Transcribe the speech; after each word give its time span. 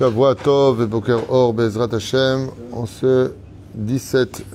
Shavua 0.00 0.34
Tov 0.34 0.86
Boker 0.86 1.18
Or 1.28 1.52
Bezrat 1.52 1.92
Hashem 1.92 2.48
en 2.72 2.86
ce 2.86 3.32
17, 3.74 4.46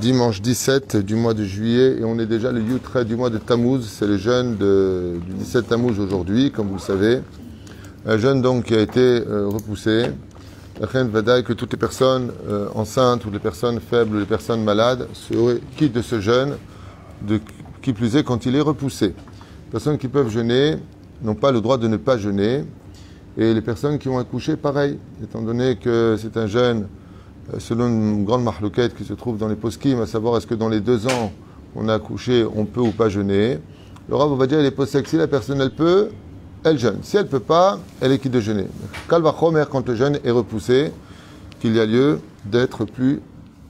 dimanche 0.00 0.40
17 0.40 0.96
du 0.96 1.14
mois 1.14 1.34
de 1.34 1.44
juillet 1.44 1.98
et 2.00 2.04
on 2.04 2.18
est 2.18 2.24
déjà 2.24 2.50
le 2.50 2.62
Yutre 2.62 3.04
du 3.04 3.14
mois 3.14 3.28
de 3.28 3.36
Tammuz, 3.36 3.82
c'est 3.82 4.06
le 4.06 4.16
jeûne 4.16 4.56
de, 4.56 5.20
du 5.26 5.34
17 5.34 5.68
Tammuz 5.68 6.00
aujourd'hui, 6.00 6.50
comme 6.50 6.68
vous 6.68 6.76
le 6.76 6.80
savez. 6.80 7.20
Un 8.06 8.16
jeûne 8.16 8.40
donc 8.40 8.64
qui 8.64 8.74
a 8.74 8.80
été 8.80 9.22
euh, 9.28 9.46
repoussé. 9.46 10.06
Reine 10.80 11.10
Vadaï 11.10 11.44
que 11.44 11.52
toutes 11.52 11.72
les 11.72 11.78
personnes 11.78 12.32
euh, 12.48 12.68
enceintes, 12.74 13.20
toutes 13.20 13.34
les 13.34 13.38
personnes 13.38 13.80
faibles, 13.80 14.20
les 14.20 14.24
personnes 14.24 14.64
malades 14.64 15.06
se 15.12 15.58
quittent 15.76 15.92
de 15.92 16.00
ce 16.00 16.18
jeûne, 16.18 16.54
de, 17.20 17.40
qui 17.82 17.92
plus 17.92 18.16
est 18.16 18.24
quand 18.24 18.46
il 18.46 18.56
est 18.56 18.62
repoussé. 18.62 19.08
Les 19.08 19.70
personnes 19.70 19.98
qui 19.98 20.08
peuvent 20.08 20.30
jeûner 20.30 20.76
n'ont 21.22 21.34
pas 21.34 21.52
le 21.52 21.60
droit 21.60 21.76
de 21.76 21.88
ne 21.88 21.98
pas 21.98 22.16
jeûner. 22.16 22.64
Et 23.36 23.52
les 23.52 23.60
personnes 23.60 23.98
qui 23.98 24.08
ont 24.08 24.18
accouché, 24.18 24.56
pareil, 24.56 24.98
étant 25.22 25.42
donné 25.42 25.76
que 25.76 26.16
c'est 26.18 26.36
un 26.36 26.46
jeûne, 26.46 26.86
euh, 27.52 27.58
selon 27.58 27.88
une 27.88 28.24
grande 28.24 28.44
marloquette 28.44 28.94
qui 28.94 29.04
se 29.04 29.12
trouve 29.12 29.38
dans 29.38 29.48
les 29.48 29.56
poskim, 29.56 30.00
à 30.00 30.06
savoir 30.06 30.36
est-ce 30.36 30.46
que 30.46 30.54
dans 30.54 30.68
les 30.68 30.80
deux 30.80 31.06
ans 31.06 31.32
on 31.76 31.88
a 31.88 31.94
accouché, 31.94 32.46
on 32.54 32.64
peut 32.64 32.80
ou 32.80 32.92
pas 32.92 33.08
jeûner. 33.08 33.58
Le 34.08 34.16
va 34.16 34.46
dire, 34.46 34.60
il 34.60 34.66
est 34.66 35.06
si 35.06 35.16
la 35.16 35.26
personne 35.26 35.60
elle 35.60 35.72
peut, 35.72 36.10
elle 36.62 36.78
jeûne. 36.78 36.98
Si 37.02 37.16
elle 37.16 37.24
ne 37.24 37.28
peut 37.28 37.40
pas, 37.40 37.80
elle 38.00 38.12
est 38.12 38.18
quitte 38.18 38.32
de 38.32 38.40
jeûner. 38.40 38.66
Chomer, 39.08 39.64
quand 39.70 39.88
le 39.88 39.94
jeûne 39.94 40.18
est 40.22 40.30
repoussé, 40.30 40.92
qu'il 41.60 41.74
y 41.74 41.80
a 41.80 41.86
lieu 41.86 42.20
d'être 42.44 42.84
plus 42.84 43.20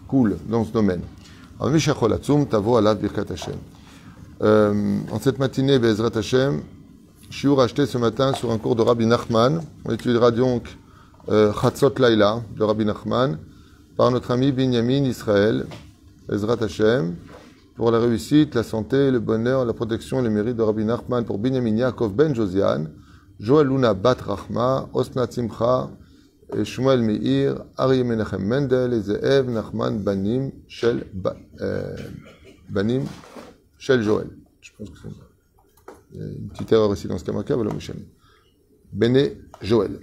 cool 0.09 0.37
dans 0.49 0.65
ce 0.65 0.73
domaine. 0.73 1.01
Euh, 4.43 4.99
en 5.13 5.21
cette 5.21 5.39
matinée, 5.39 5.79
Bezrat 5.79 6.11
Hashem, 6.17 6.61
Shiur 7.35 7.61
acheté 7.61 7.85
ce 7.85 7.99
matin 7.99 8.33
sur 8.33 8.53
un 8.53 8.59
cours 8.59 8.77
de 8.77 8.83
Rabbi 8.83 9.07
Nachman. 9.07 9.61
On 9.85 9.91
étudiera 9.91 10.31
donc 10.31 10.69
euh, 11.29 11.53
Chatzot 11.53 11.93
Laila 11.99 12.41
de 12.57 12.63
Rabbi 12.63 12.85
Nachman 12.85 13.41
par 13.97 14.13
notre 14.13 14.31
ami 14.31 14.53
Binyamin 14.53 15.03
Israël, 15.03 15.67
Ezrat 16.31 16.63
Hashem, 16.63 17.17
pour 17.75 17.91
la 17.91 17.99
réussite, 17.99 18.55
la 18.55 18.63
santé, 18.63 19.11
le 19.11 19.19
bonheur, 19.19 19.65
la 19.65 19.73
protection 19.73 20.21
et 20.21 20.23
le 20.23 20.31
mérite 20.31 20.55
de 20.57 20.63
Rabbi 20.63 20.85
Nachman 20.85 21.25
pour 21.25 21.39
Binyamin 21.39 21.77
Yaakov 21.77 22.15
Ben 22.15 22.33
Josian, 22.37 22.85
Joël 23.41 23.67
Luna 23.67 23.95
Bat 23.95 24.19
Rachma, 24.25 24.89
Osna 24.93 25.27
Tzimcha, 25.27 25.91
Shmuel 26.63 27.03
Meir, 27.03 27.65
Ari 27.77 28.05
Menachem 28.05 28.45
Mendel 28.45 28.93
et 28.93 29.01
Zeev 29.01 29.51
Nachman 29.51 29.99
Banim 29.99 30.53
Shel, 30.69 31.05
euh, 31.61 31.97
Banim 32.69 33.03
Shel 33.77 34.03
Joël. 34.03 34.29
Je 34.61 34.71
pense 34.79 34.89
que 34.91 34.99
c'est. 35.03 35.24
Euh, 36.17 36.35
une 36.39 36.49
petite 36.49 36.73
erreur 36.73 36.91
aussi 36.91 37.09
dans 37.09 37.19
ce 37.19 37.25
Kamaka, 37.25 37.55
voilà, 37.55 37.73
Moshem. 37.73 37.97
Bene 38.93 39.31
Joël. 39.61 39.99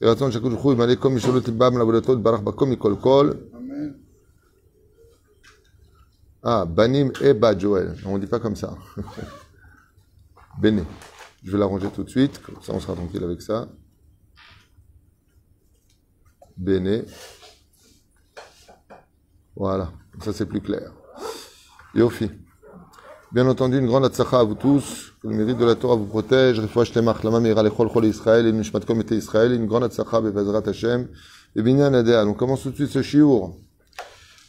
Et 0.00 0.04
maintenant, 0.04 0.30
Jacob 0.30 0.52
Jouchou, 0.52 0.72
il 0.72 0.78
m'a 0.78 0.86
dit, 0.86 0.96
comme 0.96 1.18
Shalot 1.18 1.40
Bam, 1.40 1.78
la 1.78 1.84
Bodatot, 1.84 2.16
Barach 2.16 2.42
Bakom, 2.42 2.68
Nikol 2.70 2.98
Kol. 2.98 3.38
Ah, 6.42 6.66
Banim 6.66 7.10
et 7.22 7.32
Ba 7.32 7.56
Joël. 7.56 7.96
On 8.04 8.16
ne 8.16 8.18
dit 8.20 8.26
pas 8.26 8.38
comme 8.38 8.54
ça. 8.54 8.76
Bene. 10.60 10.84
Je 11.42 11.50
vais 11.50 11.58
l'arranger 11.58 11.88
tout 11.88 12.04
de 12.04 12.10
suite, 12.10 12.40
comme 12.42 12.60
ça 12.62 12.72
on 12.72 12.80
sera 12.80 12.94
tranquille 12.94 13.24
avec 13.24 13.40
ça. 13.40 13.68
Bene. 16.56 17.04
Voilà, 19.56 19.92
ça 20.20 20.32
c'est 20.32 20.46
plus 20.46 20.60
clair. 20.60 20.92
Yofi. 21.94 22.30
Bien 23.34 23.48
entendu, 23.48 23.80
une 23.80 23.86
grande 23.86 24.04
atzacha 24.04 24.38
à 24.38 24.44
vous 24.44 24.54
tous, 24.54 25.12
que 25.20 25.26
le 25.26 25.34
mérite 25.34 25.58
de 25.58 25.64
la 25.64 25.74
Torah 25.74 25.96
vous 25.96 26.06
protège. 26.06 26.60
Refouach 26.60 26.92
temach, 26.92 27.24
lama 27.24 27.40
meira 27.40 27.64
lechol 27.64 27.88
chol 27.88 28.04
Israël, 28.04 28.46
et 28.46 28.52
nishmat 28.52 28.86
kom 28.86 29.02
Israël, 29.10 29.50
une 29.50 29.66
grande 29.66 29.82
atzacha 29.82 30.20
bevezrat 30.20 30.62
Hashem, 30.64 31.08
et 31.56 31.62
binyan 31.62 31.94
adéal. 31.94 32.28
On 32.28 32.34
commence 32.34 32.62
tout 32.62 32.70
de 32.70 32.76
suite 32.76 32.90
ce 32.90 33.02
shiur 33.02 33.50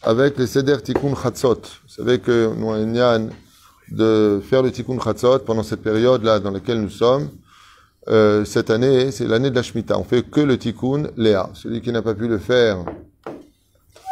avec 0.04 0.38
le 0.38 0.46
seder 0.46 0.78
tikkun 0.84 1.16
chatzot. 1.16 1.62
Vous 1.64 1.96
savez 1.98 2.20
que 2.20 2.54
nous 2.56 2.74
avons 2.74 2.84
une 2.84 3.32
de 3.90 4.40
faire 4.48 4.62
le 4.62 4.72
tikkun 4.72 5.00
chatzot 5.00 5.40
pendant 5.40 5.64
cette 5.64 5.82
période-là 5.82 6.40
dans 6.40 6.52
laquelle 6.52 6.80
nous 6.80 6.92
sommes. 6.92 7.32
Euh, 8.08 8.46
cette 8.46 8.70
année, 8.70 9.10
c'est 9.10 9.26
l'année 9.26 9.50
de 9.50 9.56
la 9.56 9.64
Shemitah. 9.64 9.98
On 9.98 10.04
fait 10.04 10.22
que 10.22 10.42
le 10.42 10.60
tikkun 10.60 11.08
léa. 11.18 11.50
Celui 11.56 11.82
qui 11.82 11.92
n'a 11.92 12.04
pas 12.04 12.14
pu 12.14 12.28
le 12.28 12.38
faire 12.38 12.86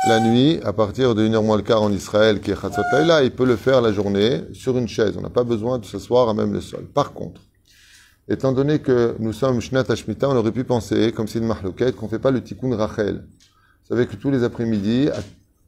la 0.08 0.20
nuit, 0.20 0.60
à 0.64 0.74
partir 0.74 1.16
de 1.16 1.26
1h 1.26 1.44
moins 1.44 1.56
le 1.56 1.64
quart 1.64 1.82
en 1.82 1.92
Israël, 1.92 2.42
qui 2.42 2.52
est 2.52 2.60
Chatzot 2.60 2.82
Laila, 2.92 3.24
il 3.24 3.32
peut 3.32 3.46
le 3.46 3.56
faire 3.56 3.82
la 3.82 3.94
journée 3.94 4.42
sur 4.52 4.78
une 4.78 4.88
chaise. 4.88 5.16
On 5.18 5.22
n'a 5.22 5.30
pas 5.30 5.46
besoin 5.46 5.80
de 5.80 5.86
s'asseoir 5.86 6.28
à 6.28 6.34
même 6.34 6.52
le 6.52 6.60
sol. 6.60 6.86
Par 6.94 7.14
contre, 7.14 7.42
étant 8.28 8.52
donné 8.52 8.80
que 8.80 9.16
nous 9.20 9.32
sommes 9.32 9.62
Shnat 9.62 9.86
Hashmita, 9.88 10.28
on 10.28 10.36
aurait 10.36 10.52
pu 10.52 10.66
penser, 10.66 11.14
comme 11.14 11.28
c'est 11.28 11.40
une 11.40 11.48
marloquette, 11.48 11.96
qu'on 11.96 12.08
ne 12.08 12.12
fait 12.12 12.20
pas 12.20 12.32
le 12.32 12.44
Tikkun 12.44 12.76
Rachel. 12.76 13.24
Vous 13.26 13.96
savez 13.96 14.06
que 14.06 14.16
tous 14.16 14.30
les 14.30 14.44
après-midi, 14.44 15.10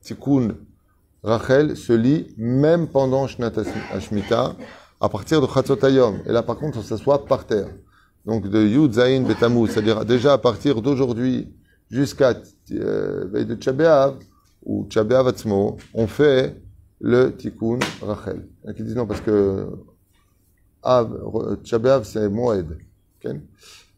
Tikkun 0.01 0.55
Rachel 1.23 1.77
se 1.77 1.93
lit 1.93 2.27
même 2.37 2.87
pendant 2.87 3.27
Shnat 3.27 3.53
Hashmita, 3.93 4.55
à 4.99 5.09
partir 5.09 5.41
de 5.41 5.47
Chatzot 5.47 5.83
Hayom. 5.85 6.19
Et 6.25 6.33
là, 6.33 6.43
par 6.43 6.57
contre, 6.57 6.79
on 6.79 6.83
s'assoit 6.83 7.25
par 7.25 7.45
terre. 7.45 7.69
Donc 8.25 8.49
de 8.49 8.61
Yud 8.61 8.93
Zayin 8.93 9.21
Betamou, 9.21 9.67
c'est-à-dire 9.67 10.03
déjà 10.03 10.33
à 10.33 10.37
partir 10.37 10.81
d'aujourd'hui 10.81 11.53
jusqu'à 11.89 12.33
euh, 12.71 13.43
de 13.43 13.55
Tchabéav 13.55 14.17
ou 14.63 14.85
Tchabéav 14.89 15.27
Atzmo, 15.27 15.77
on 15.93 16.07
fait 16.07 16.55
le 16.99 17.35
Tikkun 17.35 17.79
Rachel. 18.01 18.47
Il 18.63 18.71
y 18.71 18.73
qui 18.73 18.83
disent 18.83 18.95
non, 18.95 19.05
parce 19.05 19.21
que 19.21 19.67
Tchabéav 21.63 22.03
c'est 22.03 22.29
Moed. 22.29 22.77
Okay? 23.19 23.39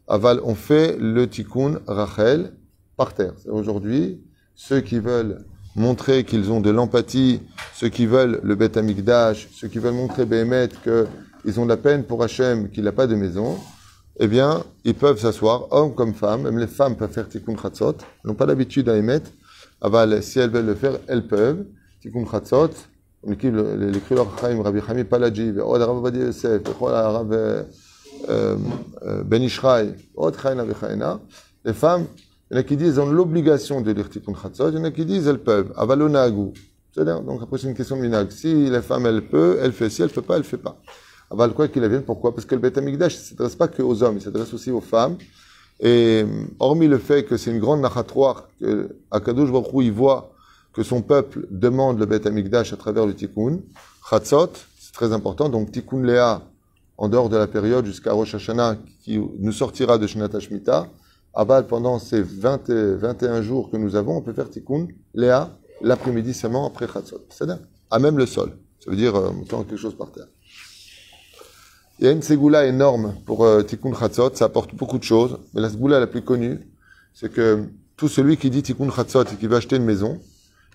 Aval, 0.06 0.40
on 0.44 0.54
fait 0.54 0.96
le 0.98 1.26
Tikkun 1.28 1.80
Rachel 1.86 2.52
par 2.96 3.14
terre. 3.14 3.34
Aujourd'hui, 3.46 4.20
ceux 4.54 4.80
qui 4.80 4.98
veulent 4.98 5.44
montrer 5.76 6.24
qu'ils 6.24 6.50
ont 6.50 6.60
de 6.60 6.70
l'empathie, 6.70 7.40
ceux 7.74 7.88
qui 7.88 8.06
veulent 8.06 8.40
le 8.42 8.54
Bet 8.54 8.76
Amikdash, 8.76 9.48
ceux 9.52 9.68
qui 9.68 9.78
veulent 9.78 9.94
montrer 9.94 10.26
Behemet 10.26 10.68
qu'ils 10.82 11.60
ont 11.60 11.64
de 11.64 11.68
la 11.68 11.76
peine 11.76 12.04
pour 12.04 12.22
Hachem, 12.22 12.70
qu'il 12.70 12.84
n'a 12.84 12.92
pas 12.92 13.06
de 13.06 13.14
maison, 13.14 13.58
eh 14.18 14.26
bien, 14.26 14.64
ils 14.84 14.94
peuvent 14.94 15.18
s'asseoir, 15.20 15.68
hommes 15.70 15.94
comme 15.94 16.14
femmes, 16.14 16.42
même 16.42 16.58
les 16.58 16.66
femmes 16.66 16.96
peuvent 16.96 17.12
faire 17.12 17.28
tikkun 17.28 17.56
chatzot, 17.56 17.96
elles 17.98 18.28
n'ont 18.28 18.34
pas 18.34 18.46
l'habitude 18.46 18.88
à 18.88 18.96
émettre, 18.96 19.30
aval, 19.80 20.22
si 20.22 20.40
elles 20.40 20.50
veulent 20.50 20.66
le 20.66 20.74
faire, 20.74 20.98
elles 21.06 21.26
peuvent, 21.26 21.64
tikkun 22.00 22.24
chatzot, 22.30 22.70
on 23.22 23.32
écrit 23.32 23.50
l'écrivain 23.52 24.26
Chaim, 24.40 24.62
Rabbi 24.62 24.80
Chaim 24.86 25.04
Palaji, 25.04 25.54
Od 25.60 25.82
Rav 25.82 26.02
Badi 26.02 26.20
Yosef, 26.20 26.62
euh, 26.82 27.62
euh, 28.28 29.22
Ben 29.24 29.42
Ishraï, 29.42 29.94
les 31.64 31.72
femmes, 31.72 32.06
il 32.50 32.54
y 32.54 32.56
en 32.56 32.60
a 32.60 32.62
qui 32.62 32.76
disent 32.76 32.94
elles 32.94 33.00
ont 33.00 33.10
l'obligation 33.10 33.80
de 33.80 33.92
lire 33.92 34.08
tikkun 34.08 34.34
chatzot, 34.34 34.70
il 34.70 34.76
y 34.76 34.78
en 34.78 34.84
a 34.84 34.90
qui 34.90 35.04
disent 35.04 35.28
elles 35.28 35.42
peuvent, 35.42 35.72
avalonagu. 35.76 36.52
C'est-à-dire, 36.92 37.20
donc 37.20 37.42
après 37.42 37.58
c'est 37.58 37.68
une 37.68 37.74
question 37.74 37.96
de 37.96 38.02
minag. 38.02 38.30
Si 38.30 38.68
la 38.70 38.82
femme 38.82 39.06
elle 39.06 39.22
peut, 39.28 39.58
elle 39.62 39.72
fait, 39.72 39.90
si 39.90 40.02
elle 40.02 40.08
ne 40.08 40.14
peut 40.14 40.22
pas, 40.22 40.34
elle 40.34 40.40
ne 40.40 40.46
fait 40.46 40.56
pas. 40.56 40.76
Aval 41.30 41.52
quoi 41.52 41.68
qu'il 41.68 41.86
vienne, 41.86 42.02
pourquoi? 42.02 42.34
Parce 42.34 42.46
que 42.46 42.54
le 42.54 42.60
Beth 42.60 42.78
Amikdash 42.78 43.16
ne 43.16 43.20
s'adresse 43.20 43.54
pas 43.54 43.68
que 43.68 43.82
aux 43.82 44.02
hommes, 44.02 44.16
il 44.16 44.22
s'adresse 44.22 44.52
aussi 44.54 44.70
aux 44.70 44.80
femmes. 44.80 45.16
Et 45.80 46.24
hormis 46.58 46.88
le 46.88 46.98
fait 46.98 47.24
que 47.24 47.36
c'est 47.36 47.50
une 47.50 47.60
grande 47.60 47.80
narratoire, 47.80 48.48
que 48.58 48.96
Akadosh 49.10 49.52
Baruch 49.52 49.68
il 49.74 49.92
voit 49.92 50.32
que 50.72 50.82
son 50.82 51.02
peuple 51.02 51.46
demande 51.50 51.98
le 51.98 52.06
Beth 52.06 52.26
Amikdash 52.26 52.72
à 52.72 52.76
travers 52.76 53.06
le 53.06 53.14
Tikkun, 53.14 53.60
Chatzot, 54.08 54.52
c'est 54.78 54.92
très 54.92 55.12
important, 55.12 55.48
donc 55.48 55.70
Tikkun 55.70 56.02
Léa, 56.02 56.42
en 56.96 57.08
dehors 57.08 57.28
de 57.28 57.36
la 57.36 57.46
période 57.46 57.84
jusqu'à 57.84 58.12
Rosh 58.12 58.34
Hashanah, 58.34 58.76
qui 59.02 59.18
nous 59.18 59.52
sortira 59.52 59.98
de 59.98 60.06
Shnat 60.06 60.34
Hashmita, 60.34 60.88
Aval, 61.34 61.66
pendant 61.66 61.98
ces 61.98 62.22
20 62.22 62.70
21 62.70 63.42
jours 63.42 63.70
que 63.70 63.76
nous 63.76 63.94
avons, 63.94 64.16
on 64.16 64.22
peut 64.22 64.32
faire 64.32 64.50
Tikkun 64.50 64.88
Léa 65.14 65.50
l'après-midi 65.80 66.34
seulement 66.34 66.66
après 66.66 66.88
Chatzot. 66.88 67.20
C'est-à-dire, 67.28 67.58
à 67.90 67.98
même 67.98 68.18
le 68.18 68.26
sol. 68.26 68.56
Ça 68.80 68.90
veut 68.90 68.96
dire, 68.96 69.14
euh, 69.14 69.32
mettant 69.32 69.62
quelque 69.62 69.76
chose 69.76 69.94
par 69.94 70.10
terre. 70.10 70.26
Il 72.00 72.04
y 72.04 72.08
a 72.08 72.12
une 72.12 72.22
ségoula 72.22 72.64
énorme 72.64 73.16
pour 73.26 73.44
euh, 73.44 73.62
Tikkun 73.62 73.92
Chatzot, 73.92 74.32
ça 74.34 74.44
apporte 74.44 74.72
beaucoup 74.72 74.98
de 74.98 75.02
choses, 75.02 75.40
mais 75.52 75.60
la 75.60 75.68
ségoula 75.68 75.98
la 75.98 76.06
plus 76.06 76.22
connue, 76.22 76.60
c'est 77.12 77.28
que 77.28 77.64
tout 77.96 78.06
celui 78.06 78.36
qui 78.36 78.50
dit 78.50 78.62
Tikkun 78.62 78.88
Chatzot 78.92 79.24
et 79.24 79.34
qui 79.34 79.48
veut 79.48 79.56
acheter 79.56 79.74
une 79.74 79.84
maison, 79.84 80.20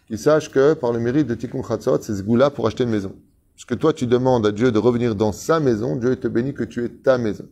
qu'il 0.07 0.19
sache 0.19 0.51
que 0.51 0.73
par 0.73 0.91
le 0.91 0.99
mérite 0.99 1.27
de 1.27 1.35
Tikkun 1.35 1.63
Chatzot, 1.63 2.01
c'est 2.01 2.15
ségoula 2.15 2.49
pour 2.49 2.67
acheter 2.67 2.83
une 2.83 2.89
maison. 2.89 3.15
Parce 3.55 3.63
que 3.63 3.73
toi, 3.73 3.93
tu 3.93 4.05
demandes 4.05 4.45
à 4.45 4.51
Dieu 4.51 4.73
de 4.73 4.79
revenir 4.79 5.15
dans 5.15 5.31
sa 5.31 5.61
maison, 5.61 5.95
Dieu 5.95 6.13
te 6.17 6.27
bénit 6.27 6.53
que 6.53 6.65
tu 6.65 6.83
es 6.83 6.89
ta 6.89 7.17
maison. 7.17 7.45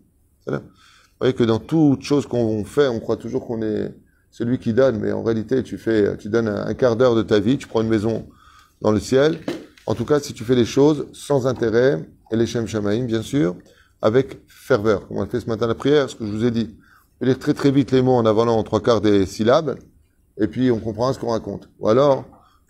Vous 0.48 0.58
voyez 1.22 1.34
que 1.34 1.46
dans 1.46 1.60
toute 1.60 2.02
chose 2.02 2.28
qu'on 2.28 2.66
fait, 2.66 2.90
on 2.90 3.00
croit 3.00 3.16
toujours 3.16 3.48
qu'on 3.48 3.62
est 3.62 3.96
celui 4.32 4.60
qui 4.60 4.74
donne, 4.74 5.00
mais 5.00 5.14
en 5.14 5.24
réalité, 5.24 5.64
tu 5.64 5.78
fais, 5.78 6.18
tu 6.18 6.28
donnes 6.28 6.50
un 6.50 6.74
quart 6.74 6.98
d'heure 6.98 7.16
de 7.16 7.24
ta 7.24 7.40
vie, 7.40 7.58
tu 7.58 7.68
prends 7.68 7.82
une 7.82 7.90
maison 7.90 8.26
dans 8.82 8.92
le 8.92 9.00
ciel. 9.00 9.40
En 9.86 9.96
tout 9.96 10.04
cas, 10.04 10.20
si 10.20 10.34
tu 10.34 10.44
fais 10.44 10.56
les 10.56 10.66
choses 10.66 11.08
sans 11.14 11.48
intérêt, 11.48 12.06
et 12.32 12.36
les 12.36 12.46
Shem 12.46 12.68
Shamaim, 12.68 13.06
bien 13.06 13.22
sûr, 13.22 13.56
avec 14.02 14.40
ferveur, 14.48 15.08
comme 15.08 15.18
on 15.18 15.24
a 15.24 15.28
fait 15.28 15.40
ce 15.40 15.48
matin 15.48 15.68
la 15.68 15.76
prière, 15.76 16.10
ce 16.10 16.16
que 16.16 16.26
je 16.26 16.32
vous 16.32 16.46
ai 16.46 16.52
dit. 16.52 16.76
On 17.20 17.26
lire 17.26 17.38
très 17.38 17.54
très 17.54 17.72
vite 17.72 17.92
les 17.92 18.02
mots 18.02 18.16
en 18.16 18.26
avalant 18.26 18.58
en 18.58 18.64
trois 18.64 18.82
quarts 18.82 19.02
des 19.02 19.26
syllabes, 19.26 19.78
et 20.40 20.48
puis 20.48 20.72
on 20.72 20.80
comprend 20.80 21.14
ce 21.14 21.20
qu'on 21.20 21.32
raconte. 21.32 21.70
Ou 21.80 21.90
alors, 21.90 22.26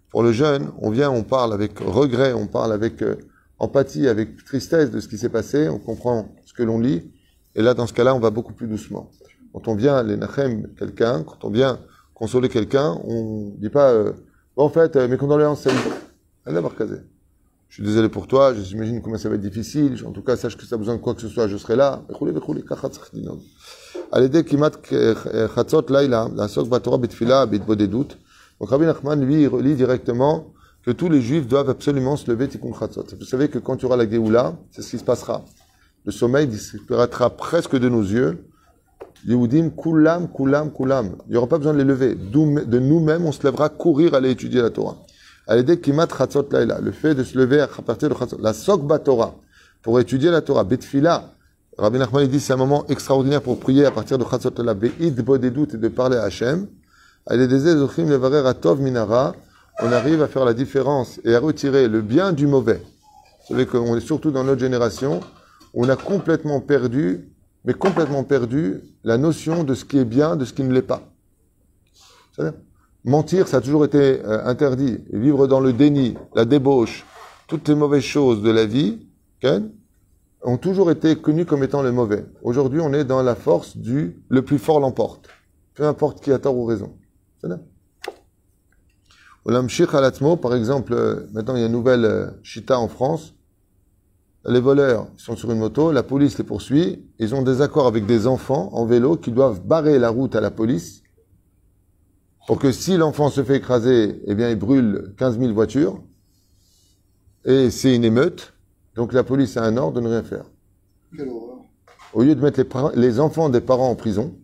pour 0.10 0.24
le 0.24 0.32
jeune, 0.32 0.72
on 0.80 0.90
vient, 0.90 1.10
on 1.10 1.24
parle 1.24 1.54
avec 1.54 1.80
regret, 1.80 2.34
on 2.34 2.48
parle 2.48 2.74
avec 2.74 3.02
euh, 3.02 3.16
empathie, 3.60 4.08
avec 4.08 4.44
tristesse 4.44 4.92
de 4.92 5.00
ce 5.00 5.08
qui 5.08 5.18
s'est 5.18 5.30
passé, 5.30 5.70
on 5.70 5.80
comprend 5.80 6.36
ce 6.46 6.54
que 6.54 6.64
l'on 6.64 6.80
lit, 6.80 7.12
et 7.56 7.62
là, 7.62 7.74
dans 7.74 7.88
ce 7.88 7.94
cas-là, 7.94 8.16
on 8.16 8.20
va 8.20 8.30
beaucoup 8.30 8.54
plus 8.54 8.68
doucement. 8.68 9.10
quand 9.54 9.68
on 9.68 9.76
vient 9.76 10.04
les 10.04 10.18
nachem 10.18 10.68
quelqu'un, 10.76 11.24
quand 11.24 11.44
on 11.44 11.50
vient 11.50 11.80
consoler 12.14 12.50
quelqu'un, 12.50 13.00
on 13.04 13.54
dit 13.58 13.70
pas, 13.70 13.92
euh, 13.92 14.14
bon, 14.56 14.64
en 14.66 14.70
fait, 14.70 14.96
euh, 14.96 15.08
mes 15.08 15.18
condoléances, 15.18 15.62
salut. 15.62 15.78
Allah 16.46 16.62
barkazé 16.62 16.98
Je 17.71 17.75
suis 17.75 17.83
désolé 17.83 18.09
pour 18.09 18.27
toi, 18.27 18.55
j'imagine 18.55 19.03
comment 19.03 19.19
ça 19.19 19.29
va 19.29 19.35
être 19.35 19.41
difficile. 19.41 19.97
En 20.07 20.13
tout 20.13 20.23
cas, 20.23 20.37
sache 20.37 20.57
que 20.57 20.63
si 20.63 20.69
tu 20.69 20.75
as 20.75 20.79
besoin 20.79 20.97
de 20.97 21.01
quoi 21.01 21.15
que 21.15 21.21
ce 21.21 21.29
soit, 21.29 21.47
je 21.47 21.57
serai 21.57 21.77
là. 21.77 22.03
על 24.13 24.23
ידי 24.23 24.45
כמעט 24.45 24.77
חצות 25.47 25.91
לילה, 25.91 26.27
לעסוק 26.37 26.69
בתורה 26.69 26.99
בתפילה, 26.99 27.47
בהתבודדות. 27.47 28.15
Donc 28.61 28.71
Rabbi 28.71 28.87
Nachman, 28.87 29.21
lui, 29.21 29.43
il 29.43 29.49
relie 29.49 29.75
directement 29.75 30.55
que 30.83 30.91
tous 30.91 31.11
les 31.11 31.21
juifs 31.21 31.47
doivent 31.47 31.69
absolument 31.69 32.17
se 32.17 32.31
lever 32.31 32.49
tikkun 32.49 32.73
chatzot. 32.73 33.05
Vous 33.19 33.27
savez 33.27 33.49
que 33.49 33.59
quand 33.59 33.77
tu 33.77 33.85
auras 33.85 33.97
la 33.97 34.09
Géoula, 34.09 34.57
c'est 34.71 34.81
ce 34.81 34.91
qui 34.91 34.99
se 34.99 35.05
passera. 35.05 35.45
Le 36.07 36.13
sommeil 36.13 36.47
disparaîtra 36.47 37.29
presque 37.31 37.77
de 37.77 37.89
nos 37.89 38.03
yeux. 38.03 38.39
Yehudim, 39.27 39.71
kulam, 39.71 40.29
kulam, 40.29 40.73
kulam. 40.73 41.17
Il 41.27 41.33
n'y 41.33 41.37
aura 41.37 41.49
pas 41.49 41.59
besoin 41.59 41.75
de 41.75 41.79
les 41.79 41.85
lever. 41.85 42.15
De 42.15 42.79
nous-mêmes, 42.79 43.27
on 43.27 43.33
se 43.33 43.43
lèvera 43.43 43.69
courir 43.69 44.15
aller 44.15 44.31
étudier 44.31 44.63
la 44.63 44.71
Torah. 44.71 44.97
Le 45.48 46.92
fait 46.92 47.16
de 47.16 47.24
se 47.24 47.38
lever 47.38 47.62
à 47.62 47.68
partir 47.68 48.10
de 48.10 48.16
chatzot. 48.16 48.38
La 48.40 48.54
sokba 48.54 49.00
Torah. 49.00 49.36
Pour 49.82 50.00
étudier 50.00 50.32
la 50.32 50.42
Torah. 50.42 50.64
Betfila. 50.64 51.34
Rabbi 51.78 51.98
Nachman, 51.98 52.28
dit, 52.28 52.40
c'est 52.40 52.54
un 52.54 52.58
moment 52.58 52.86
extraordinaire 52.88 53.42
pour 53.42 53.60
prier 53.60 53.86
à 53.86 53.92
partir 53.92 54.18
de 54.18 54.26
chatzot 54.26 54.52
laila. 54.58 54.74
Be'id 54.74 55.22
bodedut 55.22 55.68
et 55.74 55.78
de 55.78 55.88
parler 55.88 56.18
à 56.18 56.24
Hachem. 56.24 56.68
Minara. 58.80 59.36
On 59.84 59.92
arrive 59.92 60.22
à 60.22 60.28
faire 60.28 60.46
la 60.46 60.54
différence 60.54 61.20
et 61.24 61.34
à 61.34 61.40
retirer 61.40 61.88
le 61.88 62.02
bien 62.02 62.34
du 62.34 62.46
mauvais. 62.46 62.82
Vous 63.50 63.56
savez 63.56 63.66
qu'on 63.66 63.96
est 63.96 64.02
surtout 64.02 64.32
dans 64.32 64.44
notre 64.44 64.60
génération 64.60 65.22
on 65.74 65.88
a 65.90 65.96
complètement 65.96 66.60
perdu, 66.60 67.30
mais 67.66 67.74
complètement 67.74 68.24
perdu, 68.24 68.82
la 69.04 69.18
notion 69.18 69.64
de 69.64 69.74
ce 69.74 69.86
qui 69.86 69.98
est 69.98 70.06
bien, 70.06 70.36
de 70.36 70.46
ce 70.46 70.54
qui 70.54 70.64
ne 70.64 70.74
l'est 70.74 70.82
pas. 70.82 71.02
Mentir, 73.04 73.48
ça 73.48 73.58
a 73.58 73.62
toujours 73.62 73.86
été 73.86 74.24
euh, 74.24 74.46
interdit. 74.46 75.00
Vivre 75.12 75.48
dans 75.48 75.60
le 75.60 75.74
déni, 75.74 76.16
la 76.36 76.46
débauche, 76.46 77.06
toutes 77.48 77.68
les 77.68 77.76
mauvaises 77.76 78.04
choses 78.04 78.42
de 78.42 78.52
la 78.52 78.66
vie, 78.66 79.08
ont 80.44 80.58
toujours 80.58 80.92
été 80.92 81.16
connues 81.16 81.46
comme 81.46 81.64
étant 81.64 81.82
les 81.82 81.92
mauvais. 81.92 82.26
Aujourd'hui, 82.44 82.80
on 82.80 82.94
est 82.94 83.04
dans 83.04 83.24
la 83.24 83.36
force 83.36 83.76
du 83.78 84.22
le 84.30 84.44
plus 84.44 84.60
fort 84.60 84.80
l'emporte. 84.80 85.30
Peu 85.74 85.86
importe 85.86 86.22
qui 86.22 86.32
a 86.32 86.38
tort 86.40 86.56
ou 86.56 86.66
raison. 86.66 86.94
Par 90.38 90.56
exemple, 90.56 90.94
euh, 90.94 91.28
maintenant 91.34 91.56
il 91.56 91.62
y 91.62 91.64
a 91.64 91.68
une 91.68 91.72
nouvelle 91.72 92.06
euh, 92.06 92.28
chita 92.44 92.80
en 92.80 92.88
France 92.88 93.34
les 94.46 94.60
voleurs 94.60 95.08
sont 95.18 95.36
sur 95.36 95.52
une 95.52 95.60
moto, 95.60 95.92
la 95.92 96.04
police 96.04 96.38
les 96.38 96.44
poursuit, 96.44 97.06
ils 97.20 97.36
ont 97.36 97.44
des 97.44 97.62
accords 97.62 97.86
avec 97.86 98.06
des 98.06 98.26
enfants 98.26 98.70
en 98.74 98.86
vélo 98.86 99.16
qui 99.18 99.32
doivent 99.32 99.62
barrer 99.62 100.00
la 100.00 100.10
route 100.10 100.36
à 100.36 100.42
la 100.42 100.50
police 100.50 101.04
pour 102.48 102.60
que 102.60 102.72
si 102.72 102.98
l'enfant 102.98 103.30
se 103.30 103.44
fait 103.44 103.58
écraser, 103.58 104.22
eh 104.26 104.36
bien, 104.36 104.50
il 104.50 104.58
brûle 104.58 105.14
15 105.18 105.40
000 105.40 105.54
voitures 105.54 106.02
et 107.46 107.70
c'est 107.70 107.96
une 107.96 108.04
émeute. 108.04 108.54
Donc 108.96 109.14
la 109.14 109.24
police 109.24 109.58
a 109.58 109.64
un 109.64 109.78
ordre 109.78 109.94
de 109.94 110.02
ne 110.02 110.10
rien 110.10 110.24
faire. 110.24 110.46
Quelle 111.16 111.30
horreur. 111.30 111.60
Au 112.14 112.24
lieu 112.24 112.36
de 112.36 112.42
mettre 112.42 112.60
les, 112.60 113.02
les 113.02 113.20
enfants 113.20 113.50
des 113.50 113.62
parents 113.62 113.90
en 113.90 113.96
prison, 113.96 114.36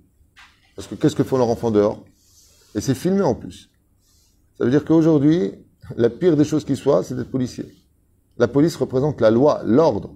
parce 0.76 0.88
que 0.88 0.96
qu'est-ce 0.96 1.16
que 1.16 1.24
font 1.24 1.38
leurs 1.38 1.50
enfants 1.50 1.72
dehors? 1.72 2.06
Et 2.76 2.82
c'est 2.82 2.96
filmé 2.96 3.22
en 3.22 3.36
plus. 3.36 3.70
Ça 4.58 4.64
veut 4.64 4.72
dire 4.72 4.86
qu'aujourd'hui, 4.86 5.54
la 5.96 6.10
pire 6.10 6.38
des 6.38 6.44
choses 6.44 6.66
qui 6.66 6.76
soit, 6.76 7.04
c'est 7.04 7.16
d'être 7.16 7.32
policier. 7.32 7.66
La 8.38 8.48
police 8.48 8.76
représente 8.76 9.22
la 9.22 9.32
loi, 9.32 9.62
l'ordre. 9.66 10.16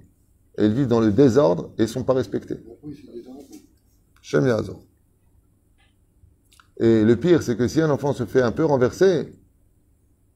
Elles 0.57 0.73
vivent 0.73 0.87
dans 0.87 0.99
le 0.99 1.11
désordre 1.11 1.71
et 1.77 1.83
ne 1.83 1.87
sont 1.87 2.03
pas 2.03 2.13
respectées. 2.13 2.57
Et 6.81 7.05
le 7.05 7.15
pire, 7.15 7.43
c'est 7.43 7.55
que 7.55 7.67
si 7.67 7.79
un 7.79 7.91
enfant 7.91 8.11
se 8.11 8.25
fait 8.25 8.41
un 8.41 8.51
peu 8.51 8.65
renverser, 8.65 9.31